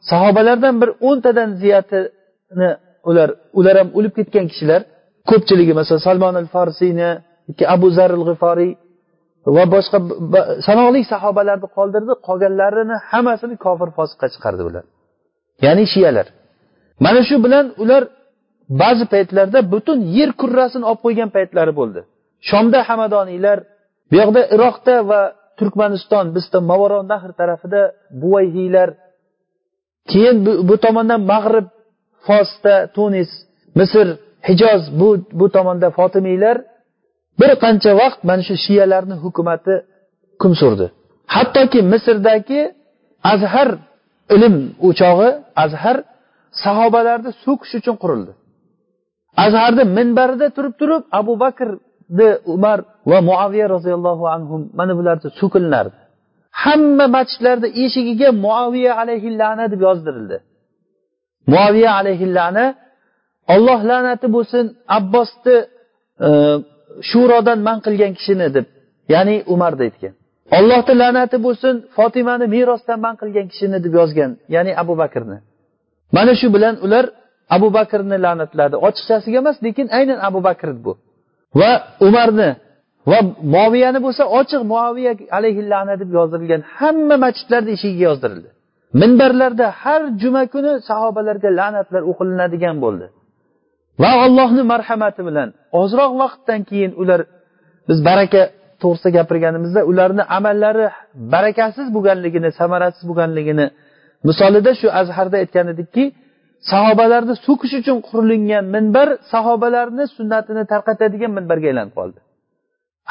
[0.10, 2.70] Sahobalardan bir o'ntadan ziyatini
[3.10, 4.82] ular ular ham o'lib ketgan kishilar.
[5.30, 7.10] Ko'pchiligi masalan salmon al farsiyni
[7.76, 8.72] abu zaril g'iforiy
[9.56, 9.98] va boshqa
[10.68, 12.14] sanoqli sahobalarni qoldirdi.
[12.28, 14.84] Qolganlarini hammasini kofir fosiqqa chiqardi ular.
[15.66, 16.28] Ya'ni shiyalar.
[17.06, 18.04] Mana shu bilan ular
[18.82, 22.00] ba'zi paytlarda butun yer kurrasini olib qo'ygan paytlari bo'ldi.
[22.50, 23.58] Shomda hamadoniylar
[24.10, 25.22] bu yoqda iroqda va
[25.60, 27.82] turkmaniston bizda mavaro nahr tarafida
[28.22, 28.90] buvayhiylar
[30.12, 31.68] keyin bu, bu tomondan mag'rib
[32.28, 33.32] fosda tunis
[33.80, 34.08] misr
[34.48, 36.58] hijoz bu bu tomonda fotimiylar
[37.40, 39.76] bir qancha vaqt mana shu shiyalarni hukumati
[40.34, 40.86] hukm surdi.
[41.36, 42.62] Hattoki misrdagi
[43.34, 43.70] azhar
[44.36, 44.56] ilm
[44.88, 45.30] o'chog'i
[45.64, 45.98] azhar
[46.64, 48.32] sahobalarni so'kish uchun qurildi.
[49.46, 51.70] Azharni minbarida turib turib abu bakr
[52.56, 52.80] umar
[53.12, 55.96] va muaviya roziyallohu anhu mana bularni so'kilinardi
[56.64, 60.38] hamma masjidlarni eshigiga muaviya alayhillana deb yozdirildi.
[61.54, 62.66] Muaviya alayhillana
[63.54, 64.66] olloh la'nati bo'lsin
[64.98, 65.58] abbosni
[66.28, 66.30] e,
[67.10, 68.66] shurodan man qilgan kishini deb
[69.14, 70.14] ya'ni umarni aytgan.
[70.58, 75.38] Ollohni la'nati bo'lsin fotimani merosdan man qilgan kishini deb yozgan ya'ni abu bakrni.
[76.16, 77.06] Mana shu bilan ular
[77.56, 80.94] abu bakrni la'natladi ochiqchasiga emas lekin aynan abu bakr bu.
[81.60, 81.72] Va
[82.08, 82.50] umarni
[83.12, 83.20] va
[83.56, 88.50] moviyani bo'lsa ochiq moviya alayhillana deb yozdirilgan hamma masjidlarni eshigiga yozdirildi.
[89.02, 93.06] Minbarlarda har juma kuni sahobalarga la'natlar o'qilinadigan bo'ldi.
[94.04, 95.50] Va allohni marhamati bilan
[95.82, 97.22] ozroq vaqtdan keyin ular
[97.90, 98.42] biz baraka
[98.82, 100.86] to'g'risida gapirganimizda ularni amallari
[101.34, 103.66] barakasiz bo'lganligini samarasiz bo'lganligini
[104.28, 106.04] misolida shu azharda aytgan edikki
[106.72, 112.20] sahobalarni so'kish uchun qurilgan minbar sahobalarni sunnatini tarqatadigan minbarga aylanib qoldi.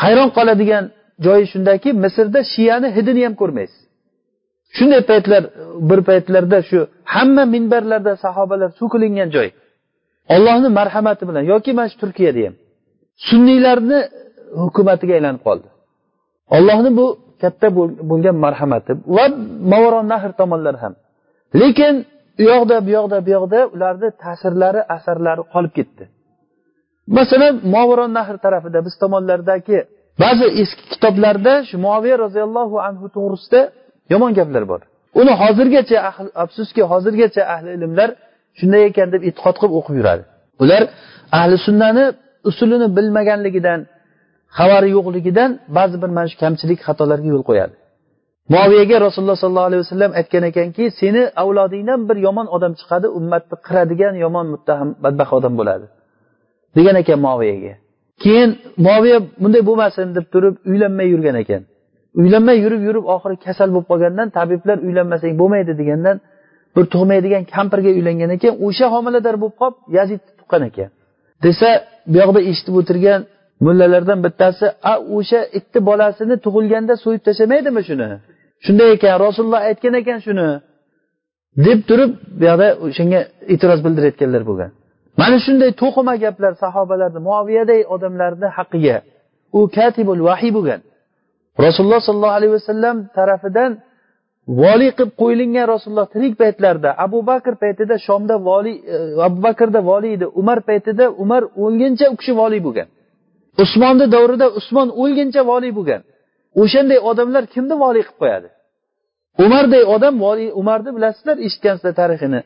[0.02, 0.84] Hayron qoladigan
[1.26, 3.80] joyi shundaki misrda shiyani hidini ham ko'rmaysiz.
[4.76, 5.42] Shunday paytlar
[5.88, 6.78] bir paytlarda shu
[7.14, 9.48] hamma minbarlarda sahobalar so'kilingan joy.
[10.34, 12.54] Ollohni marhamati bilan yoki mana shu turkiyada ham
[13.28, 13.98] sunniylarni
[14.62, 15.68] hukumatiga aylanib qoldi.
[16.56, 17.06] Ollohni bu
[17.42, 17.66] katta
[18.10, 19.24] bo'lgan marhamati va
[19.72, 20.94] mavoron nahr tomonlar ham.
[21.60, 21.94] Lekin
[22.40, 26.05] u yoqda bu yoqda bu yoqda ularni ta'sirlari asarlari qolib ketdi.
[27.18, 29.79] Masalan movaron nahr tarafida biz tomonlardagi
[30.23, 33.61] ba'zi eski kitoblarda shu moviya roziyallohu anhu to'g'risida
[34.12, 34.81] yomon gaplar bor.
[35.20, 35.97] Uni hozirgacha
[36.44, 38.11] afsuski hozirgacha ahli ilmlar
[38.59, 40.23] shunday ekan deb e'tiqod qilib o'qib yuradi.
[40.62, 40.83] Ular
[41.38, 42.05] ahli sunnani
[42.51, 43.81] usulini bilmaganligidan
[44.59, 47.75] xabari yo'qligidan ba'zi bir mana shu kamchilik xatolarga yo'l qo'yadi.
[48.48, 54.14] Muoviyaga rasululloh sollallohu alayhi vasallam aytgan ekanki seni avlodingdan bir yomon odam chiqadi ummatni qiradigan
[54.24, 55.87] yomon muttaham badbaxt odam bo'ladi.
[56.76, 57.74] Degan ekan muoviyaga
[58.22, 58.50] keyin
[58.87, 61.62] muoviya bunday bo'lmasin deb turib uylanmay yurgan ekan.
[62.20, 66.16] Uylanmay yurib yurib oxiri kasal bo'lib qolgandan tabiblar uylanmasang bo'lmaydi degandan
[66.76, 70.90] bir tug'maydigan kampirga uylangan ekan o'sha homilador bo'lib qolib yazidni tuqqan ekan.
[71.44, 71.68] Desa
[72.35, 73.20] bu eshitib o'tirgan
[73.66, 78.07] mullalardan bittasi a o'sha itni bolasini tug'ilganda so'yib tashlamaydimi shuni?
[78.64, 80.48] Shunday ekan rasululloh aytgan ekan shuni
[81.66, 83.20] deb turib bu yoqda o'shanga
[83.53, 84.70] e'tiroz bildirayotganlar bo'lgan.
[85.20, 88.96] Mana shunday to'qima gaplar sahobalarni muoviyaday odamlarni haqqiga
[89.59, 90.81] u katibul vahiy bo'lgan.
[91.66, 93.72] Rasululloh sollallohu alayhi vasallam tarafidan
[94.62, 98.96] voliy qilib qo'yilgan rasululloh tirik paytlarida abu bakr paytida shomda voliy e,
[99.29, 102.88] abu bakrda voliy edi umar paytida umar o'lguncha u kishi voliy bo'lgan.
[103.64, 106.00] Usmonni davrida usmon o'lguncha voliy bo'lgan.
[106.62, 108.48] O'shanday odamlar kimni voliy qilib qo'yadi?
[109.44, 110.14] Umarday odam
[110.61, 112.40] umarni bilasizlar eshitgansizlar tarixini.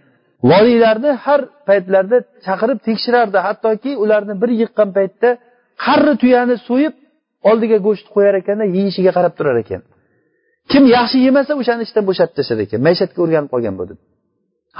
[0.50, 3.38] Voliylarni har paytlarda chaqirib tekshirardi.
[3.46, 5.28] Hattoki ularni bir yiqqan paytda
[5.84, 6.94] qarri tuyani so'yib
[7.50, 9.82] oldiga go'sht qo'yar ekanda yeyishiga qarab turar ekan.
[10.70, 12.80] Kim yaxshi yemasa o'shani ishdan bo'shatib tashlar ekan.
[12.86, 13.98] Maishatga o'rganib qolgan bu deb.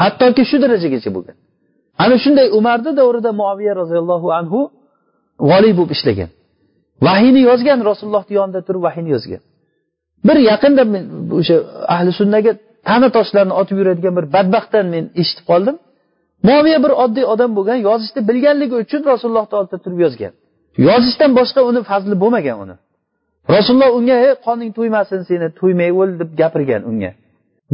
[0.03, 1.37] Hattoki shu darajagacha bo'lgan.
[2.03, 4.61] Ana shunday umarni davrida muaviya roziyallohu anhu
[5.51, 6.31] voliy bo'lib ishlagan.
[7.07, 9.43] Vahiyni yozgan rasulullohni yonida turib vahiyni yozgan.
[10.27, 11.05] Bir yaqinda men
[11.39, 11.57] o'sha
[11.95, 12.53] ahli sunnaga
[12.89, 15.77] tana toshlarni otib yuradigan bir badbaxtdan men eshitib qoldim.
[16.49, 20.33] Moviya bir oddiy odam bo'lgan yozishni bilganligi uchun rasulullohni oldida turib yozgan.
[20.89, 22.77] Yozishdan boshqa uni fazli bo'lmagan uni.
[23.55, 27.11] Rasululloh unga ey qoning to'ymasin seni to'ymay o'l deb gapirgan unga.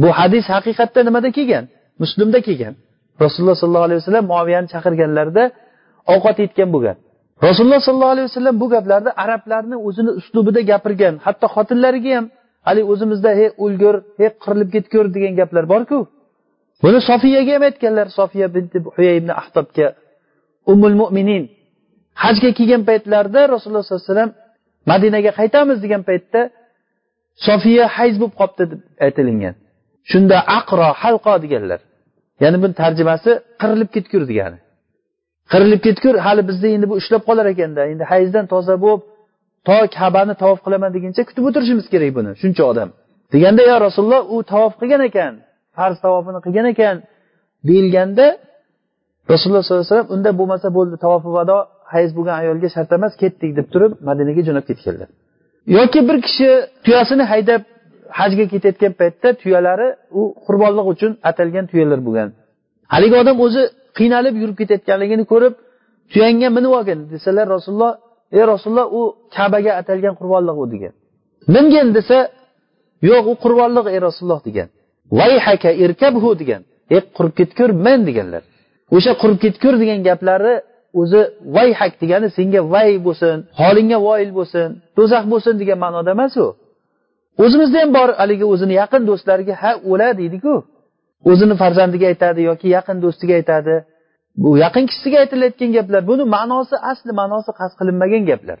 [0.01, 1.65] Bu hadis haqiqatda nimada kelgan?
[2.01, 2.73] Muslimda kelgan.
[3.23, 5.43] Rasululloh sollallohu alayhi vasallam moviyani chaqirganlarida
[6.13, 6.97] ovqat yetgan bo'lgan.
[7.43, 12.25] Rasululloh sollallohu alayhi vasallam bu gaplarni arablarni o'zini uslubida gapirgan hatto xotinlariga ham
[12.67, 15.99] haligi o'zimizda hey o'lgur hey qirilib ketgur degan gaplar borku.
[16.83, 19.87] Buni sofiyaga ham aytganlar sofiya binti huyay ibn ahtobga
[20.71, 21.43] umul mo'minin
[22.23, 24.31] hajga kelgan paytlarida rasululloh sollallohu alayhi vasallam
[24.91, 26.41] madinaga qaytamiz degan paytda
[27.47, 29.55] sofiya hayz bo'lib qolibdi deb aytilingan
[30.11, 31.79] shunda aqro halqo deganlar.
[32.43, 34.57] Ya'ni buni tarjimasi qirilib ketgur degani.
[35.51, 37.81] Qirilib ketgur hali bizda endi bu ushlab qolar ekanda.
[37.91, 39.01] Endi hayzdan toza bo'lib
[39.67, 42.89] to kabani tavof qilaman deguncha kutib o'tirishimiz kerak buni shuncha odam.
[43.33, 45.33] Deganda yo rasululloh u tavof qilgan ekan
[45.77, 46.95] farz tavofini qilgan ekan
[47.67, 48.25] deyilganda
[49.31, 51.57] rasululloh sollallohu alayhi vasallam unda bo'lmasa bo'ldi tavofi vado
[51.93, 55.09] hayz bo'lgan ayolga shart emas ketdik deb turib madinaga jo'nab ketganlar.
[55.77, 56.49] Yoki bir kishi
[56.85, 57.61] tuyasini haydab
[58.19, 59.87] hajga ketayotgan paytda tuyalari
[60.19, 62.29] u qurbonlik uchun atalgan tuyalar bo'lgan.
[62.93, 63.63] Haligi odam o'zi
[63.97, 65.53] qiynalib yurib ketayotganligini ko'rib
[66.11, 66.99] tuyangga minib olgin.
[67.13, 67.93] Desalar rasululloh
[68.37, 69.01] ey rasululloh u
[69.35, 70.93] kabaga atalgan qurbonliq u degan.
[71.55, 72.17] Mingin desa
[73.09, 74.67] yo'q u qurbonliq ey rasululloh degan.
[75.19, 76.61] Vayhaka irkabhu degan.
[76.95, 78.43] Ey qurib ketgur men deganlar.
[78.95, 80.53] O'sha qurib ketgur degan gaplari
[81.01, 81.21] o'zi
[81.55, 86.47] vayhak degani senga vay bo'lsin holingga voyil bo'lsin do'zax bo'lsin degan ma'noda emas u
[87.43, 90.53] o'zimizda ham bor haligi o'zini yaqin do'stlariga ha o'la deydiku.
[91.29, 93.75] O'zini farzandiga aytadi yoki yaqin do'stiga aytadi.
[94.43, 98.59] Bu yaqin kishisiga aytilayotgan gaplar buni ma'nosi asli ma'nosi qasd qilinmagan gaplar.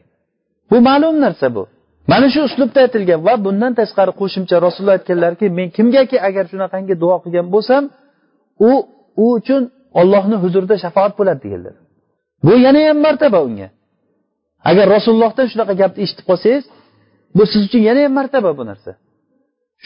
[0.71, 1.63] Bu ma'lum narsa bu.
[2.11, 7.15] Mana shu uslubda aytilgan va bundan tashqari qo'shimcha rasululloh aytganlarki men kimgaki agar shunaqangi duo
[7.23, 7.83] qilgan bo'lsam
[8.69, 8.71] u
[9.23, 9.61] u uchun
[9.99, 11.75] ollohni huzurida shafoat bo'ladi deganlar.
[12.45, 13.67] Bu yana ham martaba unga.
[14.69, 16.63] Agar rasulullohdan shunaqa gapni eshitib qolsangiz
[17.37, 18.91] bu siz uchun yana ham martaba bu narsa.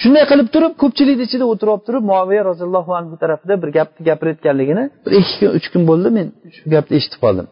[0.01, 5.13] Shunday qilib turib ko'pchilikni ichida o'tirib turib muaviya roziyallohu anhu tarafida bir gapni gapirayotganligini bir
[5.21, 7.47] ikki kun uch kun bo'ldi men shu gapni eshitib qoldim.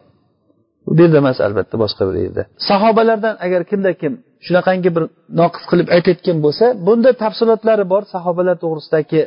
[0.86, 2.42] Bu yerda emas albatta boshqa bir yerda.
[2.68, 4.12] Sahobalardan agar kimda kim
[4.46, 5.04] shunaqangi bir
[5.40, 9.20] noqis qilib aytayotgan bo'lsa bunda tafsilotlari bor sahobalar to'g'risidagi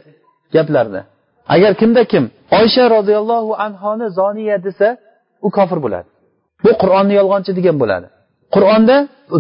[0.55, 1.01] gaplarni.
[1.55, 2.23] Agar kimda kim
[2.59, 4.87] oysha roziyallohu anhoni zoniya desa
[5.47, 6.07] u kofir bo'ladi.
[6.65, 8.07] Bu qur'onni yolg'onchi degan bo'ladi.
[8.55, 8.97] Qur'onda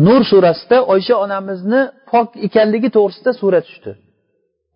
[0.07, 3.91] nur surasida oysha onamizni pok ekanligi to'g'risida sura tushdi.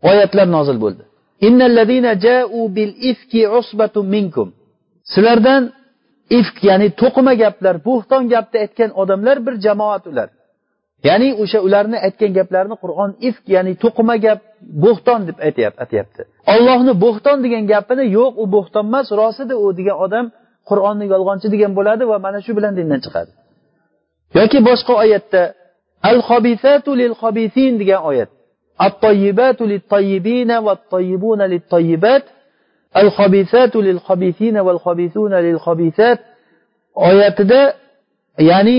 [0.09, 1.03] Oyatlar nozil bo'ldi.
[5.13, 5.63] Sizlardan
[6.39, 10.29] ifk ya'ni to'qima gaplar bo'xton gapni aytgan odamlar bir jamoat ular.
[11.07, 14.39] Ya'ni o'sha ularni aytgan gaplarini qur'on ifk ya'ni to'qima gap
[14.85, 15.81] bo'xton deb aytyapti
[16.53, 20.25] ollohni bo'xton degan gapini yo'q u bo'xton emas rost edi u degan odam
[20.69, 23.31] qur'onni yolg'onchi degan bo'ladi va mana shu bilan dindan chiqadi.
[24.33, 25.43] Yoki boshqa oyatda
[26.09, 28.29] al hobisatu lil hobisin degan oyat.
[28.85, 32.23] At toyyibatu lit toyibina va toyibuna lit toyibat
[32.99, 36.19] al hobisatu lil hobisina val xobisuna lil hobisat
[37.09, 37.61] oyatida
[38.49, 38.77] ya'ni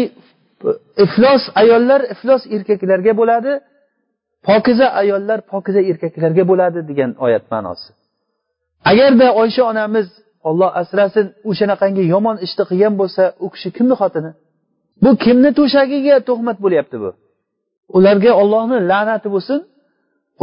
[1.05, 3.53] iflos ayollar iflos erkaklarga bo'ladi
[4.49, 7.89] pokiza ayollar pokiza erkaklarga bo'ladi degan oyat ma'nosi.
[8.91, 10.07] Agarda oysha onamiz
[10.49, 14.31] olloh asrasin o'shanaqangi yomon ishni qilgan bo'lsa u kishi kimni xotini?
[15.03, 17.11] Bu kimni to'shagiga tuhmat bo'lyapti bu?
[17.97, 19.59] Ularga ollohni la'nati bo'lsin.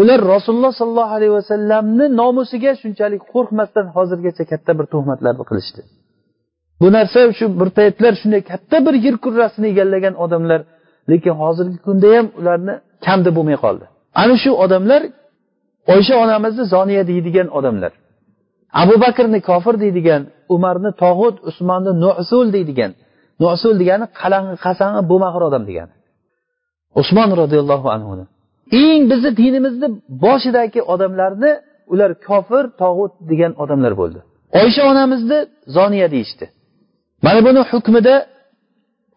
[0.02, 5.82] Ular rasululloh sollallohu alayhi vasallamni nomusiga shunchalik qo'rqmasdan hozirgacha katta bir tuhmatlarni qilishdi.
[6.82, 10.62] Bu narsa shu bir paytlar shunday katta bir yer kurrasini egallagan odamlar
[11.12, 12.74] lekin hozirgi kunda ham ularni
[13.06, 13.86] kamda bo'lmay qoldi.
[14.22, 15.02] Ana shu odamlar
[15.94, 17.92] oysha onamizni zoniya deydigan odamlar.
[18.82, 20.22] Abu bakrni kofir deydigan
[20.56, 22.92] umarni tog'ut usmonni nusul deydigan
[23.44, 25.94] nosul degani qalang'i qasang'i bo'lmag'ir odam degani.
[27.02, 28.26] Usmon roziyallohu anhuni.
[28.84, 29.88] Eng bizni dinimizni
[30.24, 31.52] boshidagi odamlarni
[31.94, 34.20] ular kofir tog'ut degan odamlar bo'ldi.
[34.62, 35.40] Oysha onamizni
[35.78, 36.46] zoniya deyishdi.
[37.26, 38.16] Mana buni hukmida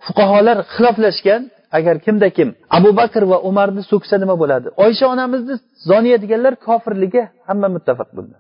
[0.07, 1.43] fuqarolar xiloflashgan
[1.79, 2.49] agar kimda kim
[2.79, 4.67] abu bakr va umarni so'ksa nima bo'ladi?
[4.85, 5.55] Oysha onamizni
[5.91, 8.37] zoniya deganlar kofirligi hamma muttafaq bunda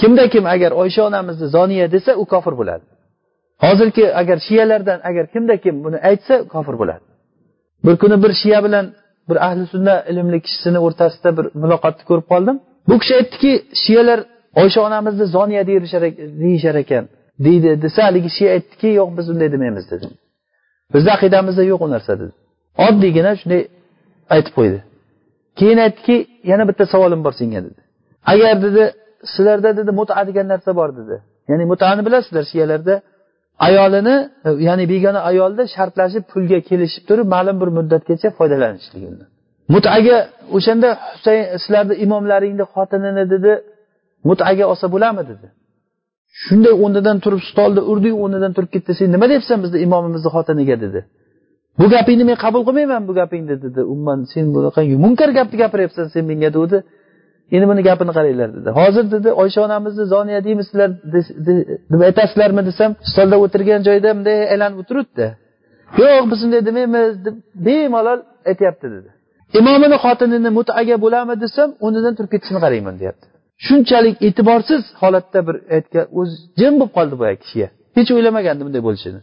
[0.00, 2.84] kimda kim agar oysha onamizni zoniya desa u kofir bo'ladi.
[3.64, 7.04] Hozirgi agar shiyalardan agar kimda kim buni aytsa kofir bo'ladi.
[7.84, 8.86] Bir kuni bir shiya bilan
[9.28, 12.56] bir ahli sunna ilmli kishisini o'rtasida bir muloqotni ko'rib qoldim.
[12.88, 13.52] Bu kishi aytdiki
[13.84, 14.18] shiyalar
[14.62, 15.62] oysha onamizni zoniya
[16.42, 17.04] deyishar ekan
[17.46, 20.06] deydi desa haligi shiya aytdiki yo'q biz unday demaymiz dedi.
[20.94, 22.32] Bizni aqidamizda yo'q u narsa dedi.
[22.86, 23.62] Oddiygina shunday
[24.34, 24.78] aytib qo'ydi.
[25.58, 26.16] Keyin aytdiki
[26.50, 27.80] yana bitta savolim bor senga dedi.
[28.32, 28.82] Agar dedi
[29.34, 31.16] sizlarda dedi muta degan narsa bor dedi.
[31.48, 32.94] Ya'ni mutani bilasizlar shiyalarda
[33.58, 34.16] ayolini
[34.68, 39.28] ya'ni begona ayolni shartlashib pulga kelishib turib ma'lum bir muddatgacha foydalanishlik undan
[39.74, 40.16] mutaga
[40.56, 43.52] o'shanda husayn sizlarni imomlaringni xotinini dedi
[44.28, 45.46] mutaga olsa bo'ladimi dedi.
[46.42, 50.76] Shunday o'rnidan turib stolni urdiyu o'rnidan turib ketdi sen nima deyapsan bizni imomimizni xotiniga?
[50.84, 51.00] dedi.
[51.80, 53.80] Bu gapingni men qabul qilmayman bu gapingni dedi.
[53.92, 56.78] Umuman sen bunaqa munkar gapni gapiryapsan sen menga degandi
[57.54, 58.70] endi buni gapini qaranglar dedi.
[58.80, 60.90] Hozir dedi oysha onamizni zoniya deymisizlar
[61.92, 65.26] deb aytasizlarmi desam stolda o'tirgan joyda bunday aylanib o'tiribdi.
[66.02, 69.08] Yo'q biz unday demaymiz deb bemalol aytyapti dedi.
[69.58, 73.26] Imomini xotinini mutaga bo'lami desam o'rnidan turib ketishini qarayman deyapti.
[73.66, 77.68] Shunchalik e'tiborsiz holatda bir aytgan o'zi jim bo'lib qoldi boyagi kishiga.
[77.96, 79.20] Hech o'ylamagandi bunday bo'lishini.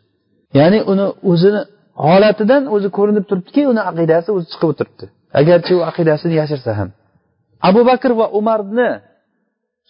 [0.60, 1.62] Ya'ni uni o'zini
[2.08, 5.05] holatidan o'zi ko'rinib turibdiki uni aqidasi o'zi chiqib o'tiribdi.
[5.41, 6.89] Agarchi u aqidasini yashirsa ham.
[7.67, 8.89] Abu bakr va umarni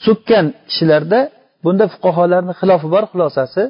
[0.05, 1.19] so'kkan kishilarda
[1.63, 3.63] bunda fuqarolarni xilofi bor xulosasi.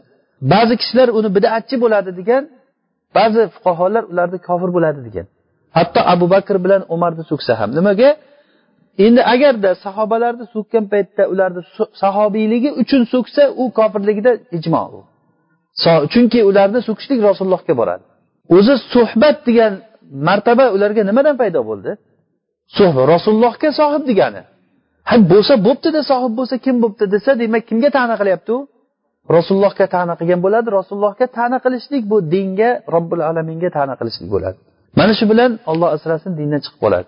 [0.54, 2.44] Ba'zi kishilar uni bidatchi bo'ladi degan
[3.18, 5.26] ba'zi fuqarolar ularni kofir bo'ladi degan.
[5.78, 7.70] Hatto abu bakr bilan umarni so'ksa ham.
[7.78, 8.10] Nimaga?
[9.06, 11.62] Endi agarda sahobalarni so'kkan paytda ularni
[12.02, 15.00] sahobiyligi uchun so'ksa u kofirligida ijmo u.
[16.14, 18.06] Chunki ularni so'kishlik rasulullohga boradi.
[18.56, 19.74] O'zi suhbat degan
[20.28, 21.92] martaba ularga nimadan paydo bo'ldi?
[22.78, 24.42] Suhbat rasulullohga sohib degani.
[25.10, 28.60] Ha bo'lsa bo'ptida sohib bo'lsa kim bo'pti desa demak kimga ta'na qilyapti u?
[29.38, 34.58] Rasulullohga ta'na qilgan bo'ladi rasulullohga ta'na qilishlik bu dinga robbil alaminga ta'na qilishlik bo'ladi.
[35.00, 37.08] Mana shu bilan olloh asrasin dindan chiqib qoladi.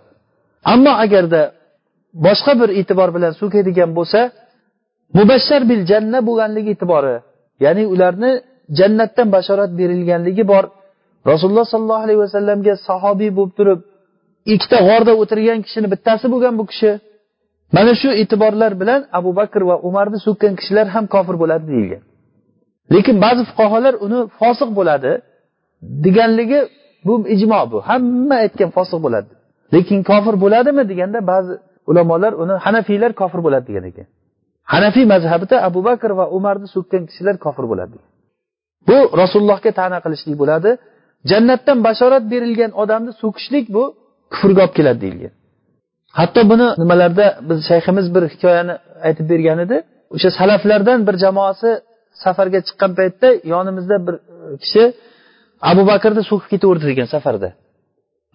[0.74, 1.42] Ammo agarda
[2.28, 4.20] boshqa bir e'tibor bilan so'kadigan bo'lsa
[5.18, 7.16] mubashshar bil janna bo'lganligi e'tibori
[7.64, 8.32] ya'ni ularni
[8.80, 10.64] jannatdan bashorat berilganligi bor.
[11.32, 13.80] Rasululloh sollallohu alayhi vasallamga sahobiy bo'lib turib
[14.54, 16.92] ikkita g'orda o'tirgan kishini bittasi bo'lgan bu kishi.
[17.76, 22.04] Mana shu e'tiborlar bilan abu bakr va umarni so'kkan kishilar ham kofir bo'ladi deyilgan.
[22.94, 25.12] Lekin ba'zi fuqarolar uni fosiq bo'ladi
[26.06, 26.60] deganligi
[27.08, 27.78] bu ijmo bu.
[27.90, 29.32] Hamma aytgan fosiq bo'ladi.
[29.76, 31.54] Lekin kofir bo'ladimi deganda ba'zi
[31.90, 34.08] ulamolar uni hanafiylar kofir bo'ladi degan ekan.
[34.74, 37.98] Hanafiy mazhabida abu bakr va umarni so'kkan kishilar kofir bo'ladi.
[38.88, 40.72] Bu rasulullohga ta'na qilishlik bo'ladi.
[41.32, 43.84] Jannatdan bashorat berilgan odamni so'kishlik bu
[44.34, 45.34] kufrga olib keladi deyilgan.
[46.20, 48.74] Hatto buni nimalarda biz shayximiz bir hikoyani
[49.08, 49.78] aytib bergan edi.
[50.16, 51.70] O'sha salaflardan bir jamoasi
[52.24, 54.22] safarga chiqqan paytda yonimizda bir e,
[54.64, 54.84] kishi
[55.72, 57.50] abu bakrni so'kib ketaverdi degan safarda.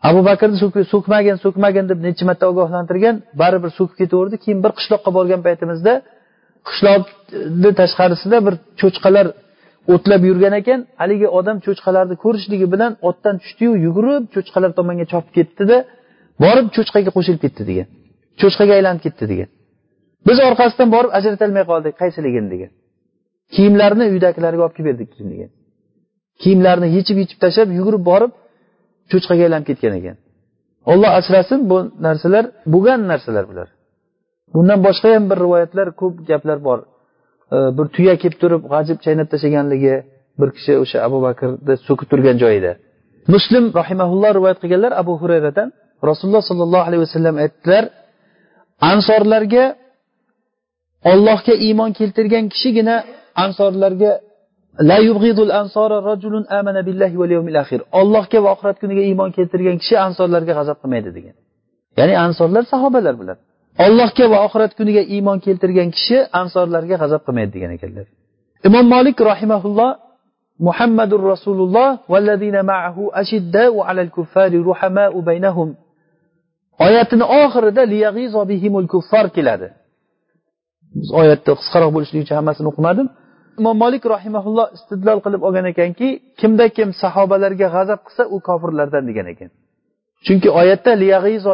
[0.09, 0.57] Abu bakrni
[0.93, 4.37] so'kmagin so'kmagin deb necha marta ogohlantirgan baribir so'kib ketaverdi.
[4.45, 5.93] Keyin bir qishloqqa borgan paytimizda
[6.69, 9.27] qishloqni tashqarisida bir cho'chqalar
[9.95, 15.77] o'tlab yurgan ekan haligi odam cho'chqalarni ko'rishligi bilan otdan tushdiyu yugurib cho'chqalar tomonga chopib ketdida
[16.45, 17.89] borib cho'chqaga qo'shilib ketdi degan
[18.41, 19.49] cho'chqaga aylanib ketdi degan.
[20.27, 22.71] Biz orqasidan borib ajratolmay qoldik qaysiligini degan.
[23.55, 25.51] Kiyimlarini uydagilarga olib kelib berdik degan.
[26.43, 28.33] Kiyimlarini yechib yechib tashlab yugurib borib
[29.11, 30.17] cho'chqaga aylanib ketgan ekan.
[30.93, 33.69] Olloh asrasin bu narsalar bo'lgan narsalar bular.
[34.55, 36.79] Bundan boshqa ham bir rivoyatlar ko'p gaplar bor.
[37.53, 39.95] E, bir tuya kelib turib g'ajib chaynab tashlaganligi
[40.41, 42.73] bir kishi o'sha abu bakrni so'kib turgan joyida
[43.35, 45.69] muslim rahimaulloh rivoyat qilganlar abu hurayradan
[46.11, 47.85] rasululloh sollallohu alayhi vasallam aytdilar
[48.93, 49.65] ansorlarga
[51.13, 52.97] ollohga iymon keltirgan kishigina
[53.45, 54.13] ansorlarga
[54.81, 57.81] la yubghidul ansora rajulun amana billahi val yawmil akhir.
[58.01, 61.35] Ollohga va oxirat kuniga iymon keltirgan kishi ansorlarga g'azab qilmaydi degan.
[61.99, 63.37] Ya'ni ansorlar sahobalar bular.
[63.85, 68.07] Ollohga va oxirat kuniga iymon keltirgan kishi ansorlarga g'azab qilmaydi degan ekanlar.
[68.69, 69.91] Imom molik rahimaulloh
[70.67, 75.69] muhammadur rasululloh vallazina ma'ahu ashiddau alal kuffari ruhamau baynahum.
[76.87, 77.83] Oyatini oxirida
[78.51, 79.69] bihimul kuffar keladi.
[80.99, 83.07] Biz oyatni qisqaroq bo'lishligi uchun hammasini o'qimadim.
[83.61, 86.09] Imom molik rahimaulloh istidlol qilib olgan ekanki
[86.41, 89.51] kimda kim sahobalarga g'azab qilsa u kofirlardan degan ekan.
[90.27, 90.93] Chunki oyatda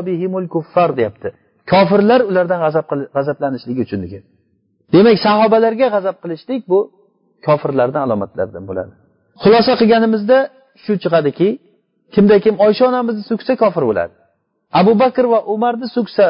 [0.09, 1.29] bihimul kuffar deyapti.
[1.70, 2.85] Kofirlar ulardan g'azab
[3.16, 4.25] g'azablanishligi uchun degan
[4.94, 6.79] demak sahobalarga g'azab qilishlik bu
[7.46, 8.92] kofirlardan alomatlaridan bo'ladi.
[9.42, 10.38] Xulosa qilganimizda
[10.85, 11.48] shu chiqadiki
[12.14, 14.14] kimda kim oysha onamizni so'ksa kofir bo'ladi.
[14.81, 16.27] Abu bakr va umarni so'ksa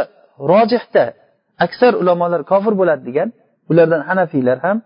[0.52, 1.04] rojihda
[1.64, 3.28] aksar ulamolar kofir bo'ladi degan
[3.70, 4.76] ulardan hanafiylar ham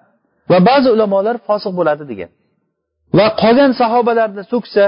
[0.50, 2.30] va ba'zi ulamolar fosiq bo'ladi degan.
[3.18, 4.84] Va qolgan sahobalarni so'ksa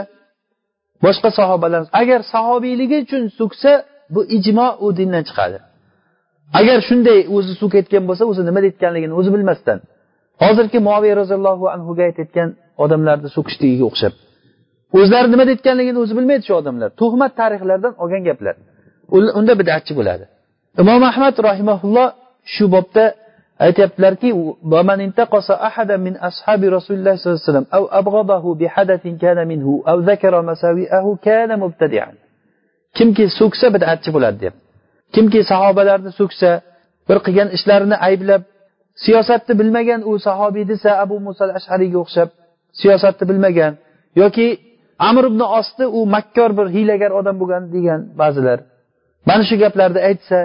[1.05, 3.73] boshqa sahobalar agar sahobiyligi uchun so'ksa
[4.13, 5.58] bu ijmo u dindan chiqadi
[6.60, 9.78] agar shunday o'zi so'kayotgan bo'lsa o'zi nima deyotganligini o'zi bilmasdan
[10.44, 12.50] hozirgi moviy roziyallohu anhuga aytayotgan
[12.84, 14.13] odamlarni so'kishligiga o'xshab
[15.00, 18.56] o'zlari nima deyotganligini o'zi bilmaydi shu odamlar tuhmat tarixlardan olgan gaplar
[19.39, 20.26] unda bidatchi bo'ladi
[20.82, 22.08] imom ahmad rahimaulloh
[22.56, 23.06] shu bobda
[23.68, 24.30] aytyaptilarki
[26.08, 30.42] من أصحاب رسول الله صلى الله عليه وسلم أو أبغضه بحدث كان منه أو ذكر
[30.42, 32.13] مساوئه كان مبتدعا
[32.96, 34.62] kimki so'ksa bidatchi bo'ladi deyapti
[35.14, 36.51] kimki sahobalarni so'ksa
[37.09, 38.42] bir qilgan ishlarini ayblab
[39.05, 42.29] siyosatni bilmagan u sahobiy desa abu muso ashariyga o'xshab
[42.81, 43.72] siyosatni bilmagan
[44.22, 44.46] yoki
[45.09, 48.59] amr ibn osni u makkor bir hiylagar odam bo'lgan degan ba'zilar
[49.28, 50.39] mana shu gaplarni aytsa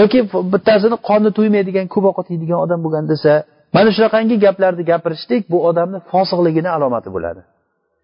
[0.00, 0.18] yoki
[0.52, 3.32] bittasini qoni to'ymaydigan ko'p ovqat yeydigan odam bo'lgan desa
[3.76, 7.40] mana shunaqangi gaplarni gapirishlik bu odamni fosiqligini alomati bo'ladi.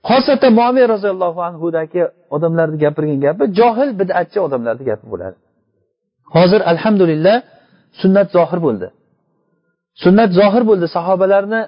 [0.08, 2.02] Xosatan moviy roziyallohu anhudagi
[2.36, 5.36] odamlarni gapirgan gapi johil bidatchi odamlarni gapi bo'ladi.
[6.34, 7.36] Hozir alhamdulillah
[8.00, 8.86] sunnat zohir bo'ldi.
[10.04, 10.86] Sunnat zohir bo'ldi.
[10.96, 11.60] Sahobalarni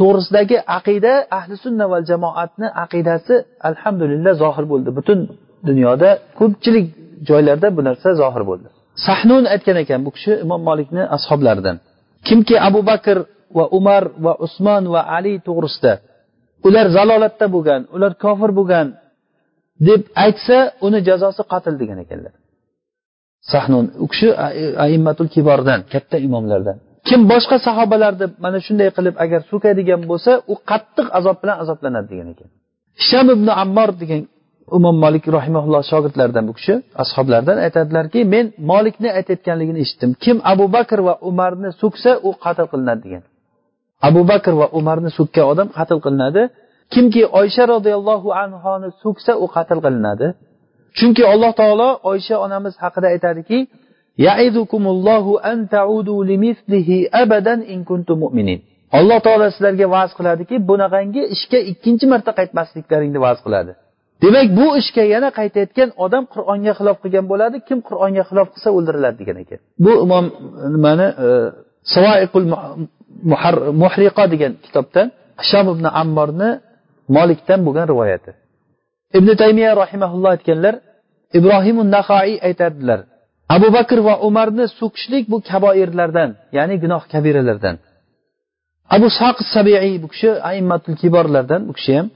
[0.00, 3.34] to'g'risidagi aqida ahli sunna va jamoatni aqidasi
[3.68, 4.88] alhamdulillah zohir bo'ldi.
[4.98, 5.18] Butun
[5.68, 6.86] dunyoda ko'pchilik
[7.28, 8.68] joylarda bu narsa zohir bo'ldi.
[9.06, 11.76] Sahnun aytgan ekan bu kishi imom molikni ashoblaridan.
[12.28, 13.16] Kimki abu bakr
[13.56, 15.92] va umar va usmon va ali to'g'risida.
[16.66, 18.86] Ular zalolatda bo'lgan ular kofir bo'lgan
[19.88, 20.56] deb aytsa
[20.86, 22.34] uni jazosi qatl degan ekanlar.
[23.52, 24.28] Sahnun u kishi
[24.62, 26.76] e, aimmatul kibordan katta imomlardan.
[27.08, 32.28] Kim boshqa sahobalarni mana shunday qilib agar so'kadigan bo'lsa u qattiq azob bilan azoblanadi degan
[32.34, 32.48] ekan.
[33.08, 34.20] Sham ibn ammor degan
[34.78, 40.10] imom molik rahimaulloh shogirdlaridan bu kishi ashoblardan aytadilarki men molikni aytayotganligini eshitdim.
[40.24, 43.22] Kim abu bakr va umarni so'ksa u qatl qilinadi degan.
[44.08, 46.42] Abu bakr va umarni so'kkan odam qatl qilinadi.
[46.94, 50.26] Kimki oysha roziyallohu anhoni so'ksa u qatl qilinadi.
[50.98, 53.58] Chunki alloh taolo oysha onamiz haqida aytadiki
[58.98, 63.72] alloh taolo sizlarga va'z qiladiki bunaqangi ishga ikkinchi marta qaytmasliklaringni va'z qiladi.
[64.22, 67.56] Demak bu ishga yana qaytayotgan odam qur'onga xilof qilgan bo'ladi.
[67.68, 69.58] Kim qur'onga xilof qilsa o'ldiriladi degan ekan.
[69.84, 70.24] Bu imom
[70.74, 71.28] nimani e,
[71.94, 72.44] savoiqul
[73.82, 75.02] muhriqo degan kitobda
[75.40, 76.50] hishom ibn ammorni
[77.16, 78.30] molikdan bo'lgan rivoyati.
[79.18, 80.74] Ibn taymiya rahimaulloh aytganlar
[81.38, 83.00] ibrohimun nahoiy aytadilar
[83.56, 87.76] abu bakr va umarni so'kishlik bu kaboirlardan ya'ni gunoh kabiralardan.
[88.96, 92.06] Abu soq sabiiy bu kishi aimmatul kiborlardan bu kishi ham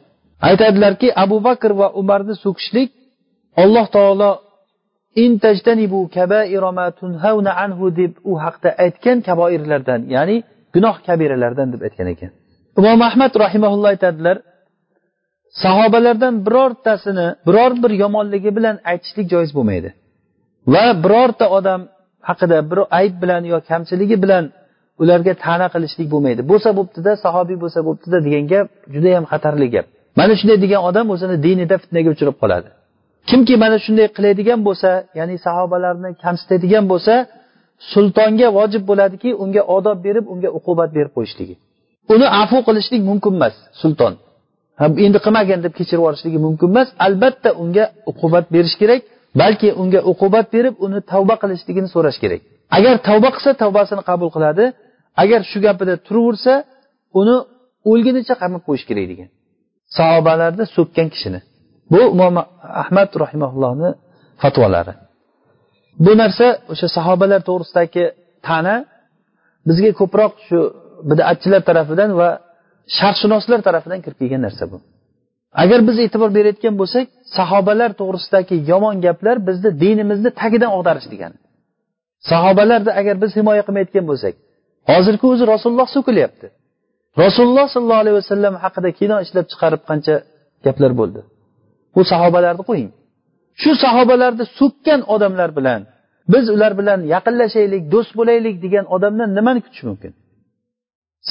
[0.48, 2.90] aytadilarki abu bakr va umarni so'kishlik
[3.62, 4.30] alloh taolo
[7.64, 10.36] anhu deb u haqda aytgan kaboirlardan ya'ni
[10.76, 12.30] gunoh kabiralardan deb aytgan ekan.
[12.80, 14.36] Imom ahmad rahimaulloh aytadilar
[15.62, 19.90] sahobalardan birortasini biror bir yomonligi bilan aytishlik joiz bo'lmaydi.
[20.74, 21.80] Va birorta odam
[22.28, 24.44] haqida bir ayb bilan yo kamchiligi bilan
[25.02, 26.40] ularga ta'na qilishlik bo'lmaydi.
[26.50, 29.86] Bo'lsa bo'ptida sahobiy bo'lsa bo'ptida degan gap judayam xatarli gap.
[30.18, 32.68] Mana shunday degan odam o'zini dinida fitnaga uchrab qoladi.
[33.30, 37.14] Kimki mana shunday qiladigan bo'lsa ya'ni sahobalarni kamsitadigan bo'lsa
[37.92, 41.54] sultonga vojib bo'ladiki unga odob berib unga uqubat berib qo'yishligi.
[42.14, 44.12] Uni afu qilishlik mumkin emas sulton.
[45.06, 49.00] Endi qilmagin deb kechirib yuborishligi mumkin emas albatta unga uqubat berish kerak
[49.40, 52.40] balki unga uqubat berib uni tavba qilishligini so'rash kerak.
[52.76, 54.64] Agar tavba qilsa tavbasini qabul qiladi.
[55.22, 56.54] Agar shu gapida turaversa
[57.20, 57.36] uni
[57.90, 59.28] o'lgunicha qamab qo'yish kerak degan.
[59.96, 61.40] Sahobalarni so'kkan kishini.
[61.92, 62.36] Bu imom
[62.82, 63.88] ahmad rahimaullohni
[64.42, 64.94] fatvolari
[66.04, 68.04] bu narsa o'sha sahobalar to'g'risidagi
[68.46, 68.74] ta'na
[69.68, 70.58] bizga ko'proq shu
[71.10, 72.28] bidatchilar tarafidan va
[72.98, 74.78] sharqshunoslar tarafidan kirib kelgan narsa bu.
[75.62, 81.38] Agar biz e'tibor berayotgan bo'lsak sahobalar to'g'risidagi yomon gaplar bizni dinimizni tagidan og'darish degani
[82.30, 84.34] sahobalarni agar biz himoya qilmayotgan bo'lsak
[84.90, 86.46] hozirgi o'zi rasululloh so'kilyapti
[87.24, 90.14] rasululloh sollallohu alayhi vasallam haqida kino ishlab chiqarib qancha
[90.66, 91.20] gaplar bo'ldi?
[91.94, 92.90] Bu sahobalarni qo'ying.
[93.62, 95.80] Shu sahobalarni so'kkan odamlar bilan
[96.32, 100.12] biz ular bilan yaqinlashaylik do'st bo'laylik degan odamdan nimani kutish mumkin?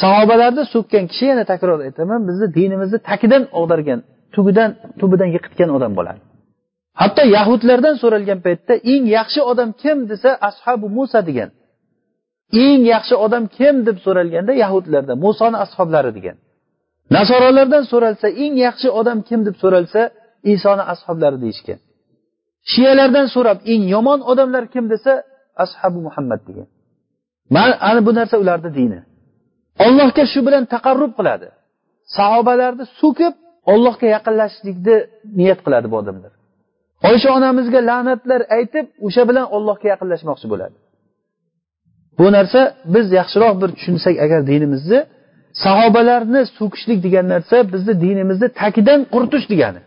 [0.02, 4.00] Sahobalarni so'kkan kishi yana takror aytaman bizni dinimizni tagidan og'dargan
[4.36, 4.70] tubidan
[5.00, 6.22] tubidan yiqitgan odam bo'ladi.
[7.02, 11.50] Hatto yahudlardan so'ralgan paytda eng yaxshi odam kim desa ashabu musa degan.
[12.66, 16.38] Eng yaxshi odam kim deb so'ralganda yahudlarda musoni ashoblari degan.
[17.16, 20.02] Nasoralardan so'ralsa eng yaxshi odam kim deb so'ralsa
[20.54, 21.80] isoni ashoblari deyishgan.
[22.74, 25.12] Shiyalardan so'rab eng yomon odamlar kim desa
[25.64, 26.68] ashabu muhammad degan.
[27.56, 29.00] Mana ana bu narsa ularni dini.
[29.86, 31.48] Ollohga shu bilan taqarrub qiladi.
[32.18, 33.34] Sahobalarni so'kib
[33.74, 34.98] ollohga yaqinlashishlikni
[35.40, 36.32] niyat qiladi bu odamlar.
[37.10, 40.78] Oysha onamizga la'natlar aytib o'sha bilan ollohga yaqinlashmoqchi bo'ladi.
[42.20, 42.62] Bu narsa
[42.94, 45.00] biz yaxshiroq bir tushunsak agar dinimizni
[45.64, 49.82] sahobalarni so'kishlik degan narsa bizni dinimizni tagidan quritish degani.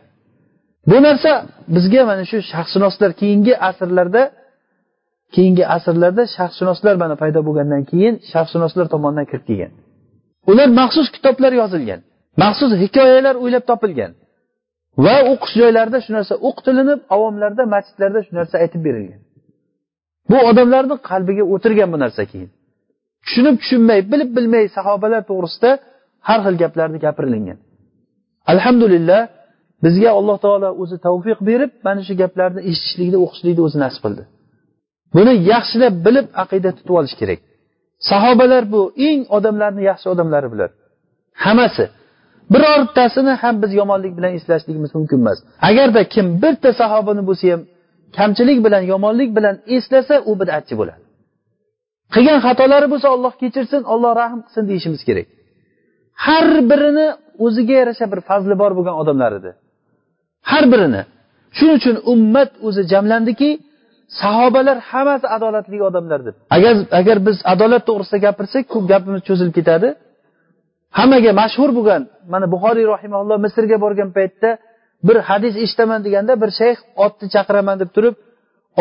[0.87, 4.23] Bu narsa bizga mana shu shaxsshunoslar keyingi asrlarda
[5.35, 9.73] keyingi asrlarda shaxsshunoslar mana paydo bo'lgandan keyin shaxsshunoslar tomonidan kirib kelgan.
[10.51, 12.01] Ular maxsus kitoblar yozilgan
[12.43, 14.13] maxsus hikoyalar o'ylab topilgan
[15.05, 19.21] va o'qish joylarida shu narsa o'qitilinib avomlarda masjidlarda shu narsa aytib berilgan.
[20.31, 22.51] Bu odamlarni qalbiga o'tirgan bu narsa keyin.
[23.25, 25.71] Tushunib tushunmay bilib bilmay sahobalar to'g'risida
[26.29, 27.59] har xil gaplarni gapirilingan
[28.53, 29.21] alhamdulillah
[29.85, 34.23] bizga alloh taolo o'zi tavfiq berib mana shu gaplarni eshitishlikni o'qishlikni o'zi nasib qildi.
[35.17, 37.41] Buni yaxshilab bilib aqida tutib olish kerak.
[38.11, 40.71] Sahobalar bu eng odamlarni yaxshi odamlari bular.
[41.45, 41.85] Hammasi.
[42.53, 45.39] Birortasini ham biz yomonlik bilan eslashligimiz mumkin emas.
[45.69, 47.63] Agarda kim bitta sahobani bo'lsa ham
[48.17, 51.03] kamchilik bilan yomonlik bilan eslasa u bidatchi bo'ladi.
[52.15, 55.27] Qilgan xatolari bo'lsa olloh kechirsin olloh rahm qilsin deyishimiz kerak.
[56.27, 57.07] Har birini
[57.45, 59.51] o'ziga yarasha bir fazli bor bo'lgan odamlar edi.
[60.51, 61.03] Har birini.
[61.57, 63.51] Shuning uchun ummat o'zi jamlandiki
[64.21, 66.35] sahobalar hammasi adolatli odamlar deb.
[66.57, 69.89] Agar agar biz adolat to'g'risida gapirsak ko'p gapimiz cho'zilib ketadi.
[70.99, 74.51] Hammaga mashhur bo'lgan mana buxoriy rahimaulloh misrga borgan paytda
[75.09, 78.15] bir hadis eshitaman deganda bir shayx otni chaqiraman deb turib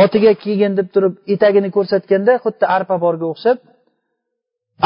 [0.04, 3.58] otiga kiygin deb turib etagini ko'rsatganda xuddi arpa borga o'xshab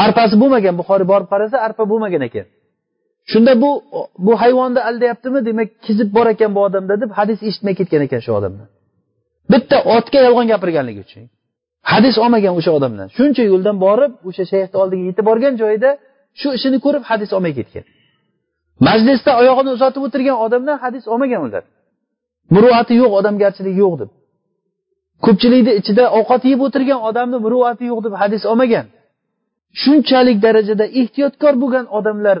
[0.04, 2.46] arpasi bo'lmagan buxoriy borib qarasa arpa bo'lmagan ekan.
[3.30, 3.70] Shunda bu
[4.26, 5.40] bu hayvonni aldayaptimi?
[5.48, 8.68] Demak kizib bor ekan bu odamda deb hadis eshitmay ketgan ekan shu odamdan.
[9.52, 11.24] Bitta otga yolg'on gapirganligi uchun.
[11.92, 13.06] Hadis olmagan o'sha odamdan.
[13.16, 15.90] Shuncha yo'ldan borib o'sha shayxni oldiga yetib borgan joyida
[16.40, 17.84] shu ishini ko'rib hadis olmay ketgan.
[18.86, 21.64] Majlisda oyog'ini uzatib o'tirgan odamdan hadis olmagan ular.
[22.54, 24.10] Muruvati yo'q odamgarchiligi yo'q deb.
[25.24, 28.86] Ko'pchilikni ichida ovqat yeb o'tirgan odamni muruvati yo'q deb hadis olmagan.
[29.82, 32.36] Shunchalik darajada ehtiyotkor bo'lgan odamlar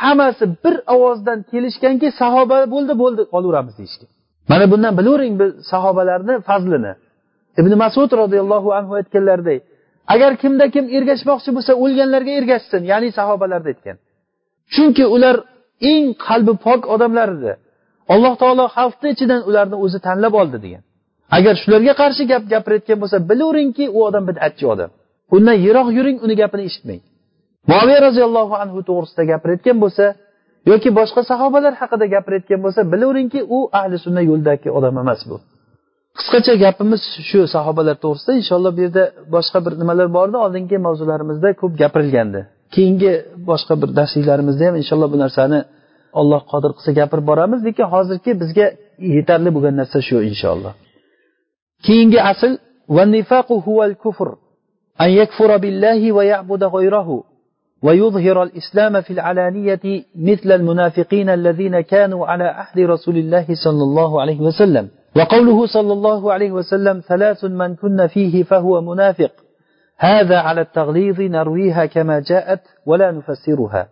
[0.00, 4.10] hammasi bir ovozdan kelishganki sahoba bo'ldi bo'ldi qolaveramiz deyishgan
[4.48, 6.92] mana bundan bilavering biz sahobalarni fazlini.
[7.60, 9.60] Ibn masud roziyallohu anhu aytganlaridek
[10.14, 13.96] agar kimda kim ergashmoqchi bo'lsa o'lganlarga ergashsin ya'ni sahobalarni aytgan.
[14.74, 15.36] Chunki ular
[15.92, 17.52] eng qalbi pok odamlar edi.
[18.14, 20.82] Alloh taolo xalqni ichidan ularni o'zi tanlab oldi degan.
[21.36, 24.90] Agar shularga qarshi gap gapirayotgan bo'lsa bilaveringki u odam bidatchi odam.
[25.36, 27.00] Undan yiroq yuring uni gapini eshitmang.
[27.72, 30.04] moviya roziyallohu anhu to'g'risida gapirayotgan bo'lsa
[30.70, 35.36] yoki boshqa sahobalar haqida gapirayotgan bo'lsa bilaveringki u ahli sunna yo'lidagi odam emas bu.
[36.18, 39.04] Qisqacha gapimiz shu sahobalar to'g'risida inshaalloh bu yerda
[39.34, 42.40] boshqa bir nimalar bor edi oldingi mavzularimizda ko'p gapirilgandi.
[42.74, 43.12] Keyingi
[43.50, 45.58] boshqa bir darsliklarimizda ham inshaalloh bu narsani
[46.20, 48.66] alloh qodir qilsa gapirib boramiz lekin hozirgi bizga
[49.14, 50.72] yetarli bo'lgan narsa shu inshaalloh.
[51.86, 52.52] Keyingi asl
[52.96, 54.28] va nifaqu huval kufr
[55.02, 57.16] an yakfura billahi va ya'buda ghayrahu.
[57.83, 64.39] ويظهر الإسلام في العلانية مثل المنافقين الذين كانوا على عهد رسول الله صلى الله عليه
[64.39, 69.31] وسلم وقوله صلى الله عليه وسلم ثلاث من كن فيه فهو منافق
[69.97, 73.87] هذا على التغليظ نرويها كما جاءت ولا نفسرها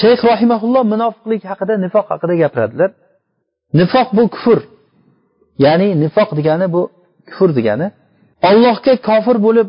[0.00, 2.90] shayx rahimaulloh munofiqlik haqida nifoq haqida gapiradilar
[3.80, 4.58] nifoq bu kufr
[5.64, 6.82] ya'ni nifoq degani bu
[7.30, 7.86] kufr degani
[8.50, 9.68] ollohga kofir bo'lib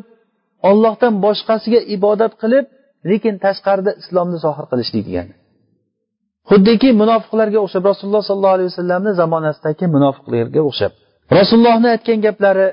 [0.70, 2.66] ollohdan boshqasiga ibodat qilib
[3.11, 5.35] lekin tashqarida islomni zohir qilishlik degani
[6.51, 10.93] xuddiki munofiqlarga o'xshab rasululloh sollallohu alayhi vasallamni zamonasidagi munofiqlarga o'xshab
[11.39, 12.67] rasulullohni aytgan gaplari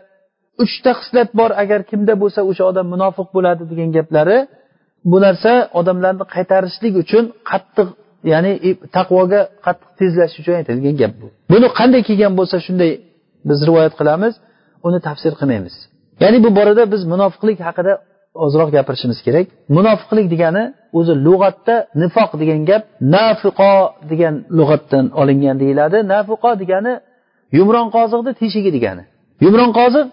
[0.64, 4.38] uchta xislat bor agar kimda bo'lsa o'sha odam munofiq bo'ladi degan gaplari
[5.12, 7.88] bu narsa odamlarni qaytarishlik uchun qattiq
[8.32, 11.28] ya'ni e, taqvoga qattiq tezlash uchun aytilgan gap bu.
[11.52, 12.92] Buni qanday kelgan bo'lsa shunday
[13.50, 14.34] biz rivoyat qilamiz
[14.88, 15.76] uni tafsir qilmaymiz.
[16.24, 17.94] Ya'ni bu borada biz munofiqlik haqida
[18.46, 19.48] ozroq gapirishimiz kerak.
[19.76, 20.64] Munofiqlik degani
[21.00, 22.84] o'zi lug'atda nifoq degan gap
[23.16, 23.74] nafiqo
[24.12, 25.98] degan lug'atdan olingan deyiladi.
[26.14, 26.94] Nafiqo degani
[27.58, 29.04] yumron qoziqni teshigi degani.
[29.46, 30.06] Yumron qoziq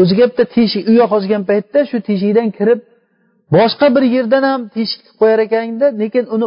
[0.00, 2.80] o'ziga bitta teshik uy qozgan paytda shu teshikdan kirib
[3.56, 6.46] boshqa bir yerdan ham teshik qilib qo'yar ekanda lekin uni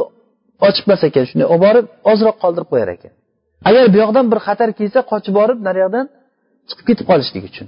[0.67, 3.13] ochibmas ekan shunday olib borib ozroq qoldirib qo'yar ekan.
[3.69, 6.05] Agar bu yoqdan bir xatar kelsa qochib borib naryoqdan
[6.69, 7.67] chiqib ketib qolishlik uchun.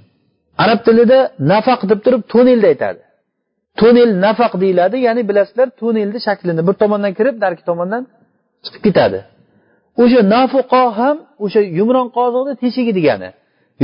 [0.64, 1.20] Arab tilida
[1.52, 3.02] nafaq deb turib tonelni aytadi.
[3.80, 8.04] Tunnel nafaq deyiladi ya'ni bilasizlar tunnelni shaklini bir tomondan kirib narigi tomondan
[8.66, 9.20] chiqib ketadi.
[10.04, 13.30] O'sha nafuqo ham o'sha yumron qoziqni teshigi degani.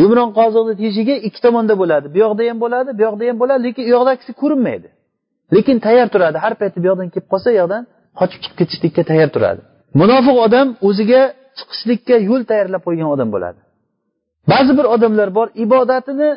[0.01, 2.05] Yumron qoziqni teshigi ikki tomonda bo'ladi.
[2.13, 4.87] Bu yoqda ham bo'ladi bu yoqda ham bo'ladi lekin u yoqdagisi ko'rinmaydi.
[5.55, 6.37] Lekin tayyor turadi.
[6.43, 7.83] Har payti bu yoqdan kelib qolsa u yoqdan
[8.19, 9.61] qochib chiqib ketishlikka tayyor turadi.
[10.01, 11.21] Munofiq odam o'ziga
[11.57, 13.59] chiqishlikka yo'l tayyorlab qo'ygan odam bo'ladi.
[14.51, 16.29] Ba'zi bir odamlar bor ibodatini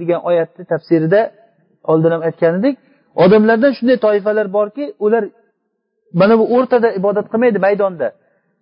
[0.00, 1.20] degan oyatni tafsirida
[1.90, 2.74] oldin ham aytgan edik.
[3.24, 5.24] Odamlardan shunday toifalar borki ular
[6.20, 8.06] mana bu o'rtada ibodat qilmaydi maydonda.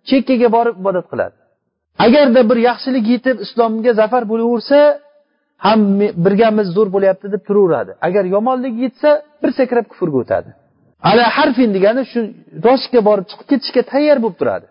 [0.09, 1.35] Chekkaga borib ibodat qiladi.
[2.05, 4.79] Agarda bir yaxshilik yetib islomga zafar bo'laversa
[5.65, 5.79] ham
[6.25, 7.91] birgamiz zo'r bo'lyapti deb turaveradi.
[8.07, 9.09] Agar yomonlik yetsa
[9.41, 10.49] bir sakrab kufrga o'tadi.
[11.09, 12.19] Ala harfin degani shu
[12.67, 14.67] rostga borib chiqib ketishga tayyor bo'lib turadi.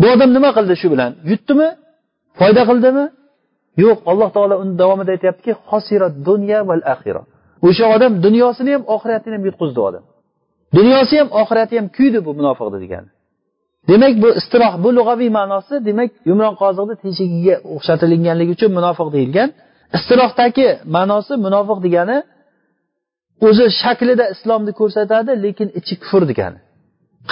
[0.00, 1.10] Bu odam nima qildi shu bilan?
[1.30, 1.68] Yutdimi?
[2.38, 3.04] Foyda qildimi?
[3.84, 5.52] Yo'q alloh taolo uni davomida aytyaptiki
[6.28, 7.22] dunya val axira
[7.66, 10.04] o'sha odam dunyosini ham oxiratini ham yutqizdi odam.
[10.78, 13.08] Dunyosi ham oxirati ham kuydi bu munofiqni degani
[13.88, 19.48] demak bu istiroh bu lug'aviy ma'nosi demak yumron qoziqni teshigiga o'xshatilganligi uchun munofiq deyilgan.
[19.96, 22.16] Istirohdagi ma'nosi munofiq degani
[23.46, 26.58] o'zi shaklida islomni ko'rsatadi lekin ichi kufr degani.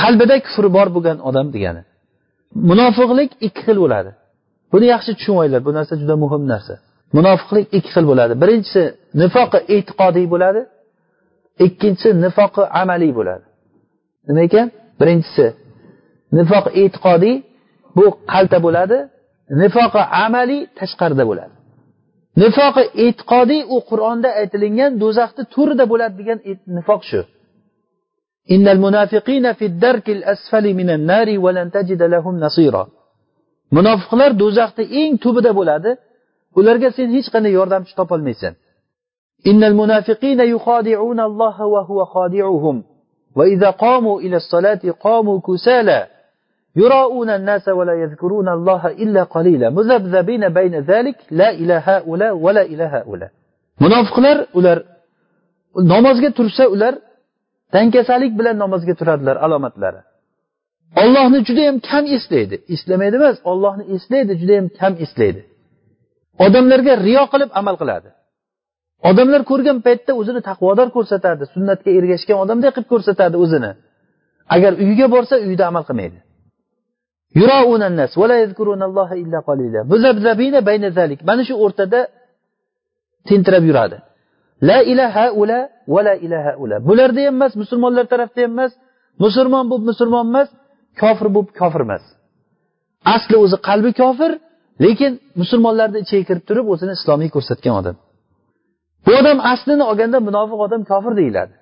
[0.00, 1.82] Qalbida kufri bor bo'lgan odam degani.
[2.70, 4.10] Munofiqlik ikki xil bo'ladi.
[4.72, 6.74] Buni yaxshi tushunib olinglar bu narsa juda muhim narsa.
[7.16, 8.32] Munofiqlik ikki xil bo'ladi.
[8.42, 8.82] Birinchisi
[9.22, 10.60] nifoqi e'tiqodiy bo'ladi
[11.66, 13.44] ikkinchisi nifoqi amaliy bo'ladi.
[14.28, 14.66] Nima ekan?
[15.00, 15.46] Birinchisi
[16.38, 17.34] nifoq e'tiqodiy
[17.96, 18.98] bu qalta bo'ladi
[19.62, 21.54] nifoqi amaliy tashqarida bo'ladi.
[22.42, 26.38] Nifoqi e'tiqodiy u qur'onda aytilingan do'zaxni turida bo'ladi degan
[26.76, 27.20] nifoq shu.
[28.54, 32.82] Innal munafiqina fid darkil asfali minan nari va lan tajida lahum nasira.
[33.76, 35.90] Munofiqlar do'zaxni eng tubida bo'ladi
[36.58, 38.54] ularga sen hech qanday yordamchi topolmaysan.
[39.50, 42.76] Innal munafiqina yukhadi'una alloha va huwa khadi'uhum.
[43.38, 45.98] Va idza qamu ila as-salati qamu kusala.
[46.75, 52.83] يراؤون الناس ولا يذكرون الله إلا قليلا مذبذبين بين ذلك لا إلى هؤلاء ولا إلى
[52.83, 53.31] هؤلاء
[53.83, 54.77] munofiqlar ular
[55.75, 56.93] namozga tursa ular
[57.73, 60.01] dangkasalik bilan namozga turadilar alomatlari
[61.01, 65.41] ollohni judayam kam eslaydi eslamaydi emas ollohni eslaydi judayam kam eslaydi
[66.45, 68.09] odamlarga riyo qilib amal qiladi
[69.09, 73.71] odamlar ko'rgan paytda o'zini taqvodor ko'rsatadi sunnatga ergashgan odamdek qilib ko'rsatadi o'zini
[74.55, 76.19] agar uyiga borsa uyida amal qilmaydi
[81.28, 82.00] Mana shu o'rtada
[83.28, 83.96] tentirab yuradi
[84.68, 85.58] la ilaha ula
[85.94, 88.72] va la ilaha ula bularda ham emas musulmonlar tarafda ham emas
[89.24, 90.48] musulmon bo'lib musulmon emas
[91.02, 92.04] kofir bo'lib kofir emas
[93.14, 94.30] asli o'zi qalbi kofir
[94.84, 97.96] lekin musulmonlarni ichiga kirib turib o'zini islomiy ko'rsatgan odam
[99.06, 101.54] bu odam aslini olganda munofiq odam kofir deyiladi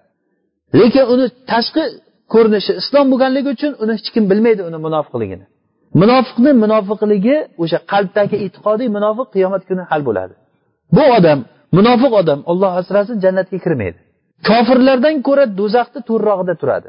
[0.80, 1.84] lekin uni tashqi
[2.34, 5.46] ko'rinishi islom bo'lganligi uchun uni hech kim bilmaydi uni munofiqligini
[6.00, 10.34] munofiqni munofiqligi o'sha qalbdagi e'tiqodiy munofiq qiyomat kuni hal bo'ladi.
[10.96, 11.38] Bu odam
[11.78, 13.98] munofiq odam olloh asrasin jannatga kirmaydi.
[14.48, 16.88] Kofirlardan ko'ra do'zaxni to'rrog'ida turadi.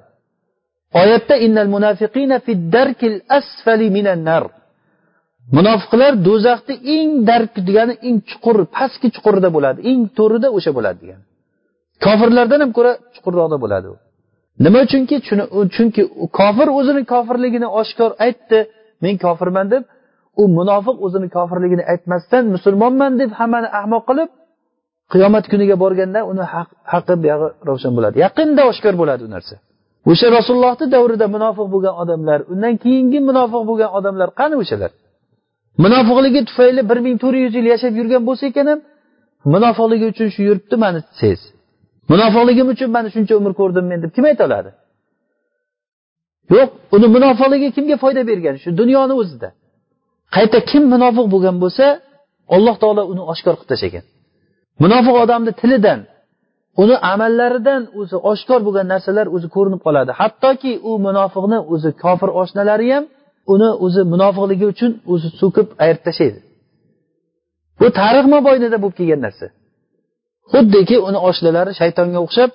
[1.01, 4.43] Oyatda innal munafiqina fiddarkil asfali minan nar.
[5.57, 11.23] Munofiqlar do'zaxni eng dark degani eng chuqur pastki chuqurida bo'ladi eng to'rida o'sha bo'ladi degani.
[12.05, 13.95] Kofirlardan ham ko'ra chuqurroqda bo'ladi u.
[14.65, 15.15] Nima uchunki
[15.75, 16.01] chunki
[16.39, 18.59] kofir o'zini kofirligini oshkor aytdi
[19.03, 19.83] men kofirman deb
[20.41, 24.29] u munofiq o'zini kofirligini aytmasdan musulmonman deb hammani ahmoq qilib
[25.13, 26.43] qiyomat kuniga borganda uni
[26.91, 28.15] haqqi buyog'i ravshan bo'ladi.
[28.25, 29.55] Yaqinda oshkor bo'ladi u narsa.
[30.11, 34.91] O'sha rasulullohni davrida munofiq bo'lgan odamlar undan keyingi munofiq bo'lgan odamlar qani o'shalar?
[35.83, 38.79] Munofiqligi tufayli bir ming to'rt yuz yil yashab yurgan bo'lsa ekan ham
[39.53, 41.39] munofiqligi uchun shu yuribdi mani siz
[42.11, 44.69] munofiqligim uchun mana shuncha umr ko'rdim men deb kim ayta oladi?
[46.55, 48.55] Yo'q uni munofiqligi kimga foyda bergan?
[48.63, 49.49] Shu dunyoni o'zida.
[50.35, 51.85] Qayta kim munofiq bo'lgan bo'lsa
[52.55, 54.03] alloh taolo uni oshkor qilib tashlagan.
[54.83, 55.99] Munofiq odamni tilidan
[56.81, 60.11] uni amallaridan o'zi oshkor bo'lgan narsalar o'zi ko'rinib qoladi.
[60.21, 63.05] Hattoki u munofiqni o'zi kofir oshnalari ham
[63.53, 66.39] uni o'zi munofiqligi uchun o'zi so'kib ayirib tashlaydi.
[67.79, 69.45] Bu tarix mobaynida bo'lib kelgan narsa.
[70.51, 72.49] Xuddiki uni oshnalari shaytonga o'xshab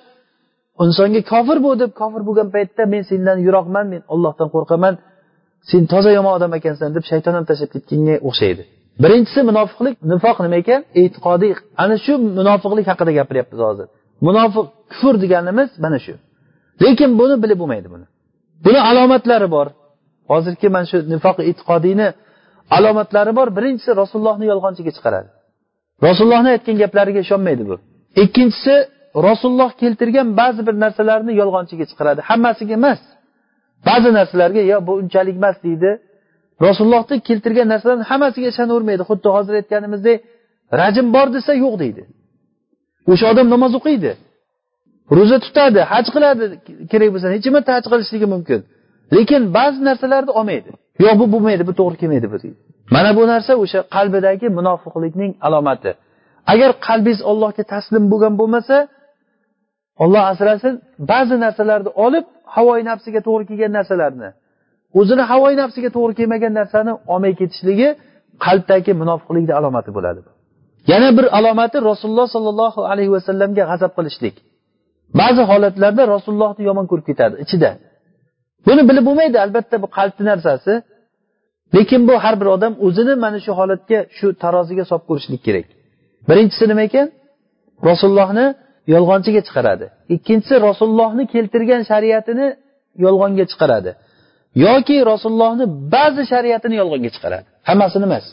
[0.85, 4.93] insonga kofir bo'l deb kofir bo'lgan paytda men sendan yiroqman men ollohdan qo'rqaman
[5.69, 8.63] sen toza yomon odam ekansan deb shayton ham tashlab ketganga o'xshaydi.
[9.03, 10.81] Birinchisi munofiqlik nifoq nima ekan?
[11.01, 11.51] E'tiqodiy
[11.83, 13.87] ana shu munofiqlik haqida gapiryapmiz hozir.
[14.27, 16.13] Munofiq kufr deganimiz mana shu.
[16.83, 18.05] Lekin buni bilib bo'lmaydi buni.
[18.65, 19.67] Buni alomatlari bor.
[20.31, 22.07] Hozirgi mana shu nifoq e'tiqodiyni
[22.77, 23.47] alomatlari bor.
[23.57, 25.29] Birinchisi rasulullohni yolg'onchiga chiqaradi.
[26.07, 27.75] Rasulullohni aytgan gaplariga ishonmaydi bu.
[28.23, 28.75] Ikkinchisi
[29.15, 32.21] rasululloh keltirgan ba'zi bir narsalarni yolg'onchiga chiqaradi.
[32.29, 33.01] Hammasiga emas.
[33.87, 35.91] Ba'zi narsalarga yo bu unchalik emas deydi.
[36.67, 40.17] Rasulullohni keltirgan narsalarni hammasiga ishonavermaydi xuddi hozir aytganimizdek
[40.81, 42.03] rajm bor desa yo'q deydi.
[43.11, 44.11] O'sha odam namoz o'qiydi.
[45.17, 46.43] Ro'za tutadi haj qiladi
[46.91, 48.59] kerak bo'lsa necha marta haj qilishligi mumkin.
[49.15, 50.69] Lekin ba'zi narsalarni olmaydi.
[51.03, 52.59] Yo'q bu bo'lmaydi bu to'g'ri kelmaydi bu deydi.
[52.95, 55.91] Mana bu narsa o'sha qalbidagi munofiqlikning alomati.
[56.53, 58.75] Agar qalbingiz ollohga taslim bo'lgan bo'lmasa
[60.03, 60.73] olloh asrasin
[61.11, 62.25] ba'zi narsalarni olib
[62.55, 64.29] havoyi nafsiga to'g'ri kelgan narsalarni
[64.99, 67.89] o'zini havoyi nafsiga to'g'ri kelmagan narsani olmay ketishligi
[68.45, 70.21] qalbdagi munofiqlikni alomati bo'ladi.
[70.91, 74.35] Yana bir alomati rasululloh sollallohu alayhi vasallamga g'azab qilishlik.
[75.19, 77.69] Ba'zi holatlarda rasulullohni yomon ko'rib ketadi ichida.
[78.67, 80.73] Buni bilib bo'lmaydi albatta bu qalbni narsasi
[81.75, 85.67] lekin bu har bir odam o'zini mana shu holatga shu taroziga solib ko'rishlik kerak.
[86.29, 87.07] Birinchisi nima ekan?
[87.89, 88.45] Rasulullohni
[88.93, 89.85] yolg'onchiga chiqaradi.
[90.15, 92.47] Ikkinchisi rasulullohni keltirgan shariatini
[93.05, 93.91] yolg'onga chiqaradi.
[94.65, 95.65] Yoki rasulullohni
[95.95, 97.47] ba'zi shariatini yolg'onga chiqaradi.
[97.69, 98.25] Hammasini emas.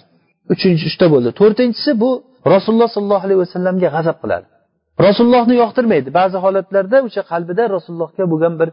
[0.54, 1.28] Uchinchi uchta bo'ldi.
[1.40, 2.10] To'rtinchisi bu
[2.54, 4.46] rasululloh sollallohu alayhi vasallamga g'azab qiladi.
[5.06, 6.08] Rasulullohni yoqtirmaydi.
[6.20, 8.68] Ba'zi holatlarda o'sha qalbida rasulullohga bo'lgan bir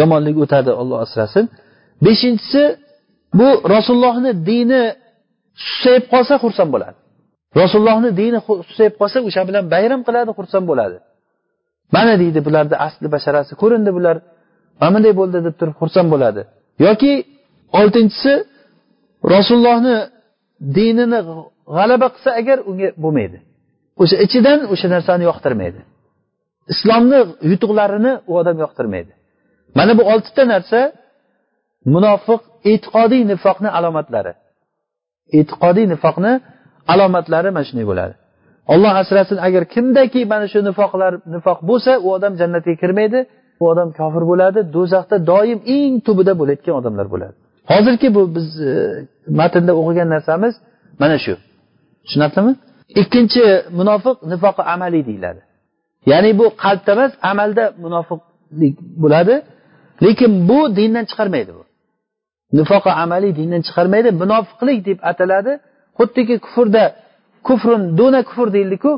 [0.00, 1.44] yomonlik o'tadi olloh asrasin.
[2.06, 2.62] Beshinchisi
[3.38, 4.82] bu rasulullohni dini
[5.66, 6.96] susayib qolsa xursand bo'ladi.
[7.60, 10.96] Rasulullohni dini susayib qolsa o'sha bilan bayram qiladi xursand bo'ladi.
[11.94, 14.16] Mana deydi bularni asli basharasi ko'rindi bular.
[14.80, 16.42] Mana bunday bo'ldi deb turib xursand bo'ladi.
[16.86, 17.12] Yoki
[17.80, 18.32] oltinchisi
[19.34, 19.96] rasulullohni
[20.76, 21.18] dinini
[21.76, 23.38] g'alaba qilsa agar unga bo'lmaydi.
[24.02, 25.80] O'sha ichidan o'sha narsani yoqtirmaydi.
[26.72, 27.20] Islomni
[27.50, 29.12] yutuqlarini u odam yoqtirmaydi.
[29.78, 30.80] Mana bu oltita narsa
[31.94, 34.32] munofiq e'tiqodiy nifoqni alomatlari.
[35.38, 36.32] E'tiqodiy nifoqni
[36.92, 38.14] alomatlari mana shunday bo'ladi.
[38.72, 43.18] Olloh asrasin agar kimdaki mana shu nifoqlar nifoq bo'lsa u odam jannatga kirmaydi
[43.62, 47.34] u odam kofir bo'ladi do'zaxda doim eng tubida bo'layotgan odamlar bo'ladi.
[47.70, 48.72] Hozirgi bu biz e,
[49.40, 50.54] matnda o'qigan narsamiz
[51.02, 51.34] mana shu.
[52.04, 52.52] Tushunyaptimi
[53.02, 53.42] ikkinchi
[53.78, 55.40] munofiq nifoqi amaliy deyiladi.
[56.10, 59.34] Ya'ni bu qalbda emas amalda munofiqlik bo'ladi
[60.04, 61.62] lekin bu dindan chiqarmaydi bu.
[62.58, 65.52] Nifoqi amaliy dindan chiqarmaydi munofiqlik deb ataladi.
[65.98, 66.84] Xuddiki kufrda
[67.46, 68.92] kufrun duna kufr deyildiku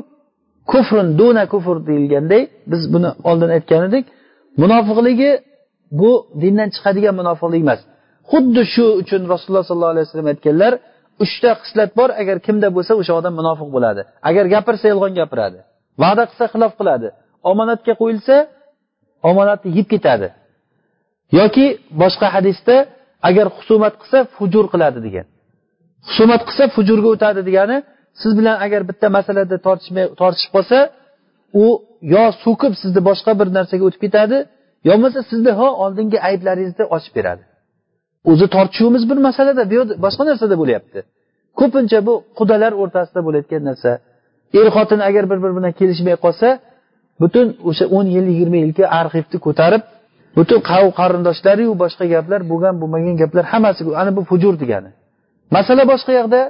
[0.71, 2.41] kufrun duna kufr deyilganday
[2.71, 4.05] biz buni oldin aytgan edik.
[4.61, 5.31] Munofiqligi
[5.99, 7.81] bu dindan chiqadigan munofiqlik emas.
[8.31, 10.73] Xuddi shu uchun rasululloh sollallohu alayhi vasallam aytganlar
[11.23, 14.01] uchta xislat bor agar kimda bo'lsa o'sha odam munofiq bo'ladi.
[14.29, 15.59] Agar gapirsa yolg'on gapiradi.
[16.01, 17.07] Va'da qilsa xilof qiladi.
[17.51, 18.35] Omonatga qo'yilsa
[19.29, 20.27] omonatni yeb ketadi.
[21.39, 21.65] Yoki
[22.01, 22.75] boshqa hadisda
[23.29, 25.25] agar husumat qilsa fujur qiladi degan.
[26.07, 27.77] Husumat qilsa fujurga o'tadi degani
[28.21, 30.77] siz bilan agar bitta masalada tortishmay tortishib qolsa
[31.63, 31.65] u
[32.13, 34.37] yo so'kib sizni boshqa bir narsaga o'tib ketadi
[34.87, 37.43] yo bo'lmasa sizni ho oldingi ayblaringizni ochib beradi.
[38.31, 40.99] O'zi tortishuvimiz bir masalada bu yerda boshqa narsada bo'lyapti.
[41.59, 43.91] Ko'pincha bu qudalar o'rtasida bo'layotgan narsa.
[44.59, 46.47] Er xotin agar bir biri bilan kelishmay qolsa
[47.21, 49.83] butun o'sha o'n yil yigirma yilgi arxivni ko'tarib
[50.37, 54.89] butun qav qarindoshlariyu boshqa gaplar bo'lgan bo'lmagan gaplar hammasi ana bu fujur degani.
[55.55, 56.41] Masala boshqa yoqda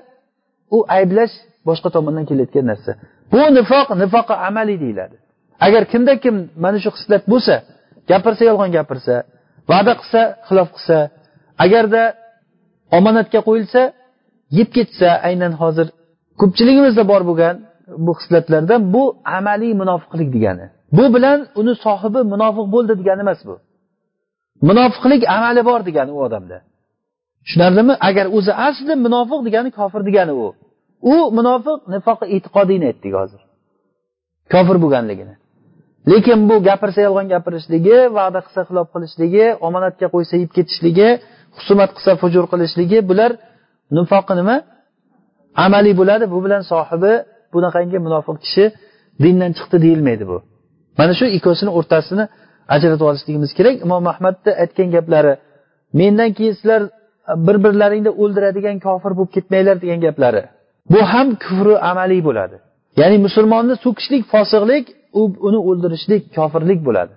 [0.76, 1.36] u ayblash
[1.68, 2.91] boshqa tomondan kelayotgan narsa.
[3.32, 5.18] Bu nifoq nifoqi amaliy deyiladi.
[5.66, 7.55] Agar kimda kim mana shu xislat bo'lsa
[8.12, 9.16] gapirsa yolg'on gapirsa
[9.72, 10.97] va'da qilsa xilof qilsa
[11.66, 12.03] agarda
[12.97, 13.82] omonatga qo'yilsa
[14.57, 15.88] yeb ketsa aynan hozir
[16.39, 17.55] ko'pchiligimizda bor bo'lgan
[18.05, 19.03] bu xislatlardan bu
[19.38, 20.66] amaliy munofiqlik degani.
[20.97, 23.55] Bu bilan uni sohibi munofiq bo'ldi degani emas bu.
[24.70, 26.57] Munofiqlik amali bor degani u odamda.
[27.45, 27.93] Tushunarlimi?
[28.10, 30.47] Agar o'zi asli munofiq degani kofir degani u.
[31.01, 33.41] u munofiq nifoqi e'tiqodiyni aytdik hozir.
[34.53, 35.35] Kofir bo'lganligini.
[36.11, 41.09] Lekin bu gapirsa yolg'on gapirishligi va'da qilsa xilof qilishligi omonatga qo'ysa yeb ketishligi
[41.57, 43.31] husumat qilsa fujur qilishligi bular
[43.97, 44.55] nifoqi nima?
[45.65, 46.25] Amaliy bo'ladi.
[46.33, 47.13] Bu bilan sohibi
[47.53, 48.65] bunaqangi munofiq kishi
[49.23, 50.37] dindan chiqdi deyilmaydi bu.
[50.99, 52.23] Mana shu ikkosini o'rtasini
[52.75, 53.75] ajratib olishligimiz kerak.
[53.85, 55.33] Imom ahmadni aytgan gaplari
[55.99, 56.81] mendan keyin sizlar
[57.47, 60.43] bir birlaringni o'ldiradigan kofir bo'lib ketmanglar degan gaplari.
[60.91, 62.55] Bu ham kufri amaliy bo'ladi.
[63.01, 64.86] Ya'ni musulmonni so'kishlik fosiqlik
[65.19, 67.13] u uni o'ldirishlik kofirlik bo'ladi.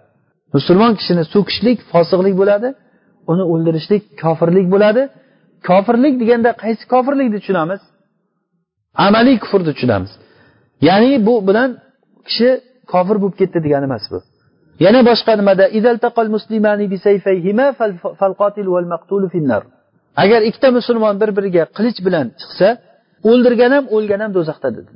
[0.56, 2.68] Musulmon kishini so'kishlik fosiqlik bo'ladi
[3.32, 5.02] uni o'ldirishlik kofirlik bo'ladi.
[5.68, 7.80] Kofirlik deganda qaysi kofirlikni tushunamiz?
[9.06, 10.12] Amaliy kufrni tushunamiz.
[10.88, 11.70] Ya'ni bu bilan
[12.28, 12.48] kishi
[12.92, 14.18] kofir bo'lib ketdi degani emas bu.
[14.84, 15.64] Yana boshqa nimada?
[20.22, 22.68] Agar ikkita musulmon bir biriga qilich bilan chiqsa
[23.30, 24.92] o'ldirgan ham o'lgan ham do'zaxda dedi.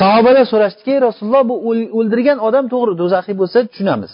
[0.00, 1.54] Sahobalar so'rashdiki rasululloh bu
[1.98, 4.12] o'ldirgan odam to'g'ri do'zaxiy bo'lsa tushunamiz.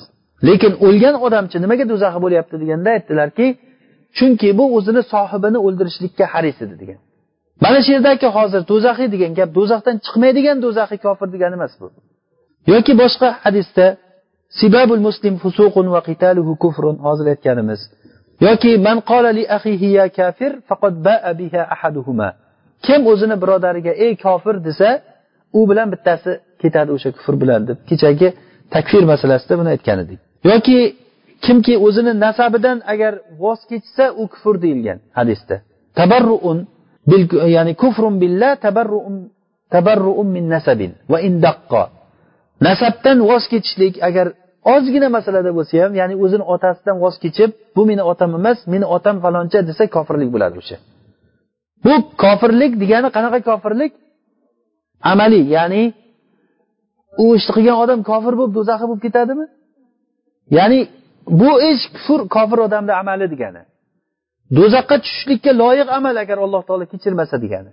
[0.48, 2.56] Lekin o'lgan odamchi nimaga do'zaxiy bo'lyapti?
[2.62, 3.46] deganda aytdilarki
[4.16, 7.00] chunki bu o'zini sohibini o'ldirishlikka haris edi degan.
[7.64, 11.86] Mana shu yerdagi hozir do'zaxiy degan gap do'zaxdan chiqmaydigan do'zaxiy kofir degani emas bu.
[12.72, 13.86] Yoki boshqa hadisda
[14.58, 17.80] sibabul muslim fusuqun va qitaluhu kufrun hozir aytganimiz.
[18.46, 19.44] Yoki man qala li
[19.96, 22.28] ya kafir faqad ba'a biha ahaduhuma.
[22.86, 24.88] Kim o'zini birodariga ey kofir desa
[25.58, 26.30] u bilan bittasi
[26.62, 27.78] ketadi o'sha kufr bilan deb.
[27.90, 28.28] Kechagi
[28.74, 30.18] takfir masalasida buni aytgan edik.
[30.50, 30.78] Yoki
[31.44, 33.12] kimki o'zini nasabidan agar
[33.42, 35.56] voz kechsa u kufr deyilgan hadisda.
[35.98, 36.58] Tabarruun
[37.10, 37.22] bil
[37.56, 39.16] ya'ni kufrun billah tabarruun
[39.74, 41.82] tabarruun min nasabin va indaqqa
[42.68, 44.26] nasabdan voz kechishlik agar
[44.74, 49.16] ozgina masalada bo'lsa ham ya'ni o'zini otasidan voz kechib bu meni otam emas meni otam
[49.24, 50.76] faloncha desa kofirlik bo'ladi o'sha.
[51.84, 53.92] Bu kofirlik degani qanaqa kofirlik?
[55.12, 55.82] Amaliy ya'ni
[57.22, 59.46] u ishni qilgan odam kofir bo'lib do'zaxi bo'lib ketadimi?
[60.58, 60.80] Ya'ni
[61.40, 63.62] bu ish kufr kofir odamni amali degani.
[64.56, 67.70] Do'zaxga tushishlikka loyiq amal agar alloh taolo kechirmasa degani.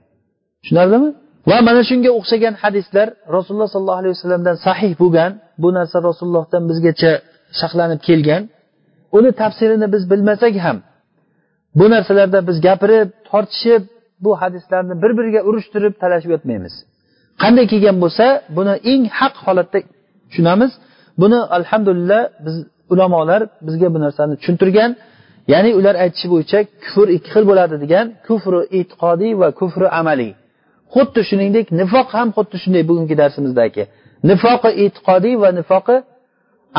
[0.62, 1.10] Tushunarlimi?
[1.49, 5.32] Va mana shunga o'xshagan hadislar rasululloh sollallohu alayhi vasallamdan sahih bo'lgan
[5.64, 7.12] bu narsa rasulullohdan bizgacha
[7.62, 8.43] saqlanib kelgan.
[9.18, 10.78] Uni tafsirini biz bilmasak ham
[11.80, 13.84] bu narsalarda biz gapirib tortishib
[14.24, 16.74] bu hadislarni bir biriga urushtirib talashib yotmaymiz.
[17.41, 18.26] Qanday kelgan bo'lsa
[18.57, 19.80] buni eng haq holatda
[20.30, 20.72] tushunamiz.
[21.22, 22.55] Buni alhamdulillah biz
[22.93, 24.91] ulamolar bizga bu narsani tushuntirgan.
[25.53, 30.32] Ya'ni ular aytishi bo'yicha kufr ikki xil bo'ladi degan kufri e'tiqodiy va kufri amaliy
[30.93, 33.84] xuddi shuningdek nifoq ham xuddi shunday bugungi darsimizdagi
[34.30, 35.95] nifoqi e'tiqodiy va nifoqi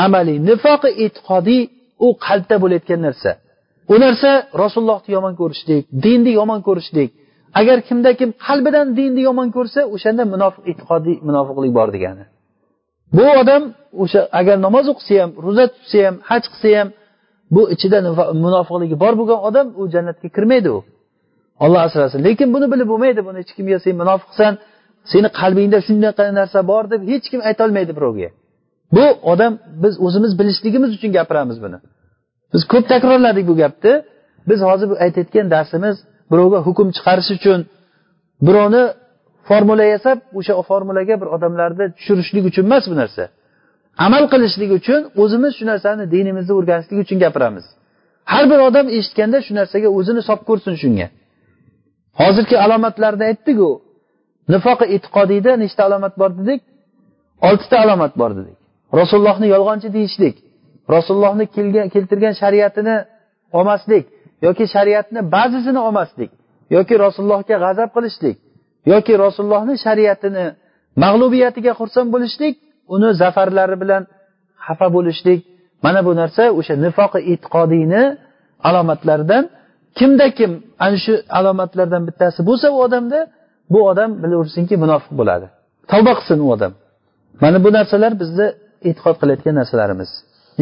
[0.05, 1.63] amaliy nifoqi e'tiqodiy
[2.07, 3.31] u qalbda bo'layotgan narsa.
[3.93, 4.31] U narsa
[4.63, 7.11] rasulullohni yomon ko'rishlik dinni yomon ko'rishlik
[7.61, 12.25] agar kimda kim qalbidan dinni yomon ko'rsa o'shanda munofiq e'tiqodiy munofiqlik bor degani.
[13.17, 13.63] Bu odam
[14.03, 16.89] o'sha agar namoz o'qisa ham ro'za tutsa ham haj qilsa ham
[17.55, 17.99] bu ichida
[18.45, 20.81] munofiqligi bor bo'lgan odam u jannatga kirmaydi u.
[21.65, 22.19] Olloh asrasin.
[22.27, 23.21] Lekin buni bilib bo'lmaydi.
[23.29, 24.53] Buni hech kimga sen munofiqsan
[25.13, 28.29] seni qalbingda shunaqa narsa bor deb hech kim aytolmaydi birovga.
[28.97, 31.79] Bu odam biz o'zimiz bilishligimiz uchun gapiramiz buni.
[32.53, 33.95] Biz ko'p takrorladik bu gapni.
[34.49, 35.97] Biz hozir aytayotgan darsimiz
[36.31, 37.61] birovga hukm chiqarish uchun
[38.47, 38.83] birovni
[39.49, 43.25] formula yasab o'sha formulaga bir odamlarni tushirishlik uchun emas bu narsa.
[44.07, 47.65] Amal qilishlik uchun o'zimiz shu narsani dinimizni o'rganishlik uchun gapiramiz.
[48.33, 51.07] Har bir odam eshitganda shu narsaga o'zini solib ko'rsin shunga.
[52.21, 53.69] Hozirgi alomatlarni aytdiku
[54.53, 56.61] nifoqi e'tiqodiyda nechta alomat bor dedik?
[57.49, 58.57] Oltita alomat bor dedik.
[59.01, 60.37] Rasulullohni yolg'onchi deyishlik
[60.95, 61.47] rasulullohni
[61.95, 62.97] keltirgan shariatini
[63.59, 64.05] olmaslik
[64.47, 66.31] yoki shariatni ba'zisini olmaslik
[66.77, 68.37] yoki rasulullohga g'azab qilishlik
[68.93, 70.45] yoki rasulullohni shariatini
[71.05, 72.55] mag'lubiyatiga xursand bo'lishlik
[72.95, 74.03] uni zafarlari bilan
[74.67, 75.41] xafa bo'lishlik.
[75.85, 78.03] Mana bu narsa o'sha nifoqi e'tiqodiyni
[78.69, 79.45] alomatlaridan
[79.99, 80.53] kimda kim
[80.85, 83.21] ana shu alomatlardan bittasi bo'lsa u odamda
[83.73, 85.47] bu odam bilaversinki munofiq bo'ladi.
[85.91, 86.73] Tavba qilsin u odam.
[87.43, 88.47] Mana bu narsalar bizni
[88.89, 90.11] e'tiqod qilayotgan narsalarimiz.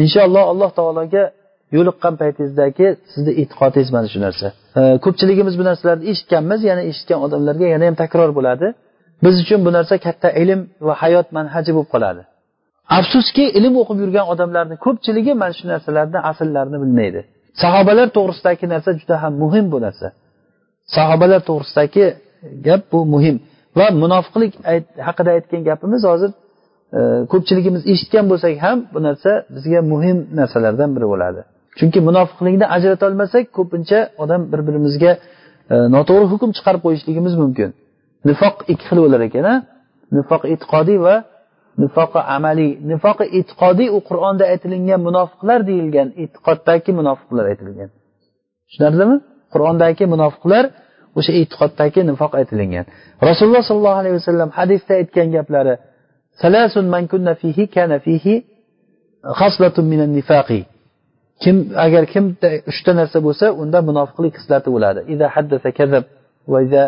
[0.03, 1.23] Inshaalloh alloh taologa
[1.75, 4.47] yo'liqqan paytingizdagi sizni e'tiqodingiz mana shu narsa.
[5.05, 8.67] Ko'pchiligimiz bu narsalarni eshitganmiz yana eshitgan odamlarga yana ham takror bo'ladi.
[9.23, 12.21] Biz uchun bu narsa katta ilm va hayot manhaji bo'lib qoladi.
[12.97, 17.21] Afsuski ilm o'qib yurgan odamlarni ko'pchiligi mana shu narsalarni asllarini bilmaydi.
[17.63, 20.07] Sahobalar to'g'risidagi narsa juda ham muhim bu narsa.
[20.95, 22.05] Sahobalar to'g'risidagi
[22.67, 23.37] gap bu muhim.
[23.79, 24.51] Va munofiqlik
[25.07, 26.31] haqida aytgan gapimiz hozir
[26.97, 26.99] e,
[27.31, 31.41] ko'pchiligimiz eshitgan bo'lsak ham bu narsa bizga muhim narsalardan biri bo'ladi.
[31.77, 35.11] Chunki munofiqlikni ajratolmasak ko'pincha odam bir birimizga
[35.73, 37.69] e, noto'g'ri hukm chiqarib qo'yishligimiz mumkin.
[38.29, 39.55] Nifoq ikki xil bo'lar ekan a
[40.17, 41.15] nifoq e'tiqodiy va
[41.83, 42.71] nifoqi amaliy.
[42.91, 47.89] Nifoqi e'tiqodiy u qur'onda aytilingan munofiqlar deyilgan e'tiqoddagi munofiqlar aytilgan
[48.67, 49.15] tushunarlimi?
[49.53, 50.63] Qur'ondagi munofiqlar
[51.17, 52.85] o'sha e'tiqoddagi nifoq aytilingan.
[53.29, 55.73] Rasululloh sollallohu alayhi vasallam hadisda aytgan gaplari
[56.41, 58.35] salasun man kunna fihi kana fihi
[59.39, 60.61] xaslatun minan nifaqi.
[61.42, 66.04] kim agar kimda uchta narsa bo'lsa unda munofiqlik xislati bo'ladi ida haddasa kazab
[66.52, 66.82] va ida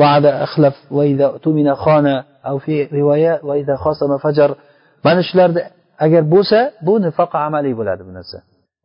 [0.00, 2.16] va'ada axlaf va ida tumina xona
[2.46, 4.54] أو في رواية وإذا خاصم فجر
[5.04, 5.60] mana shularni
[6.04, 8.38] agar bo'lsa bu nifoq amaliy bo'ladi bu narsa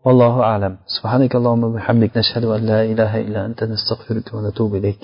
[0.06, 5.04] والله أعلم سبحانك اللهم وبحمدك نشهد أن لا إله إلا أنت نستغفرك ونتوب إليك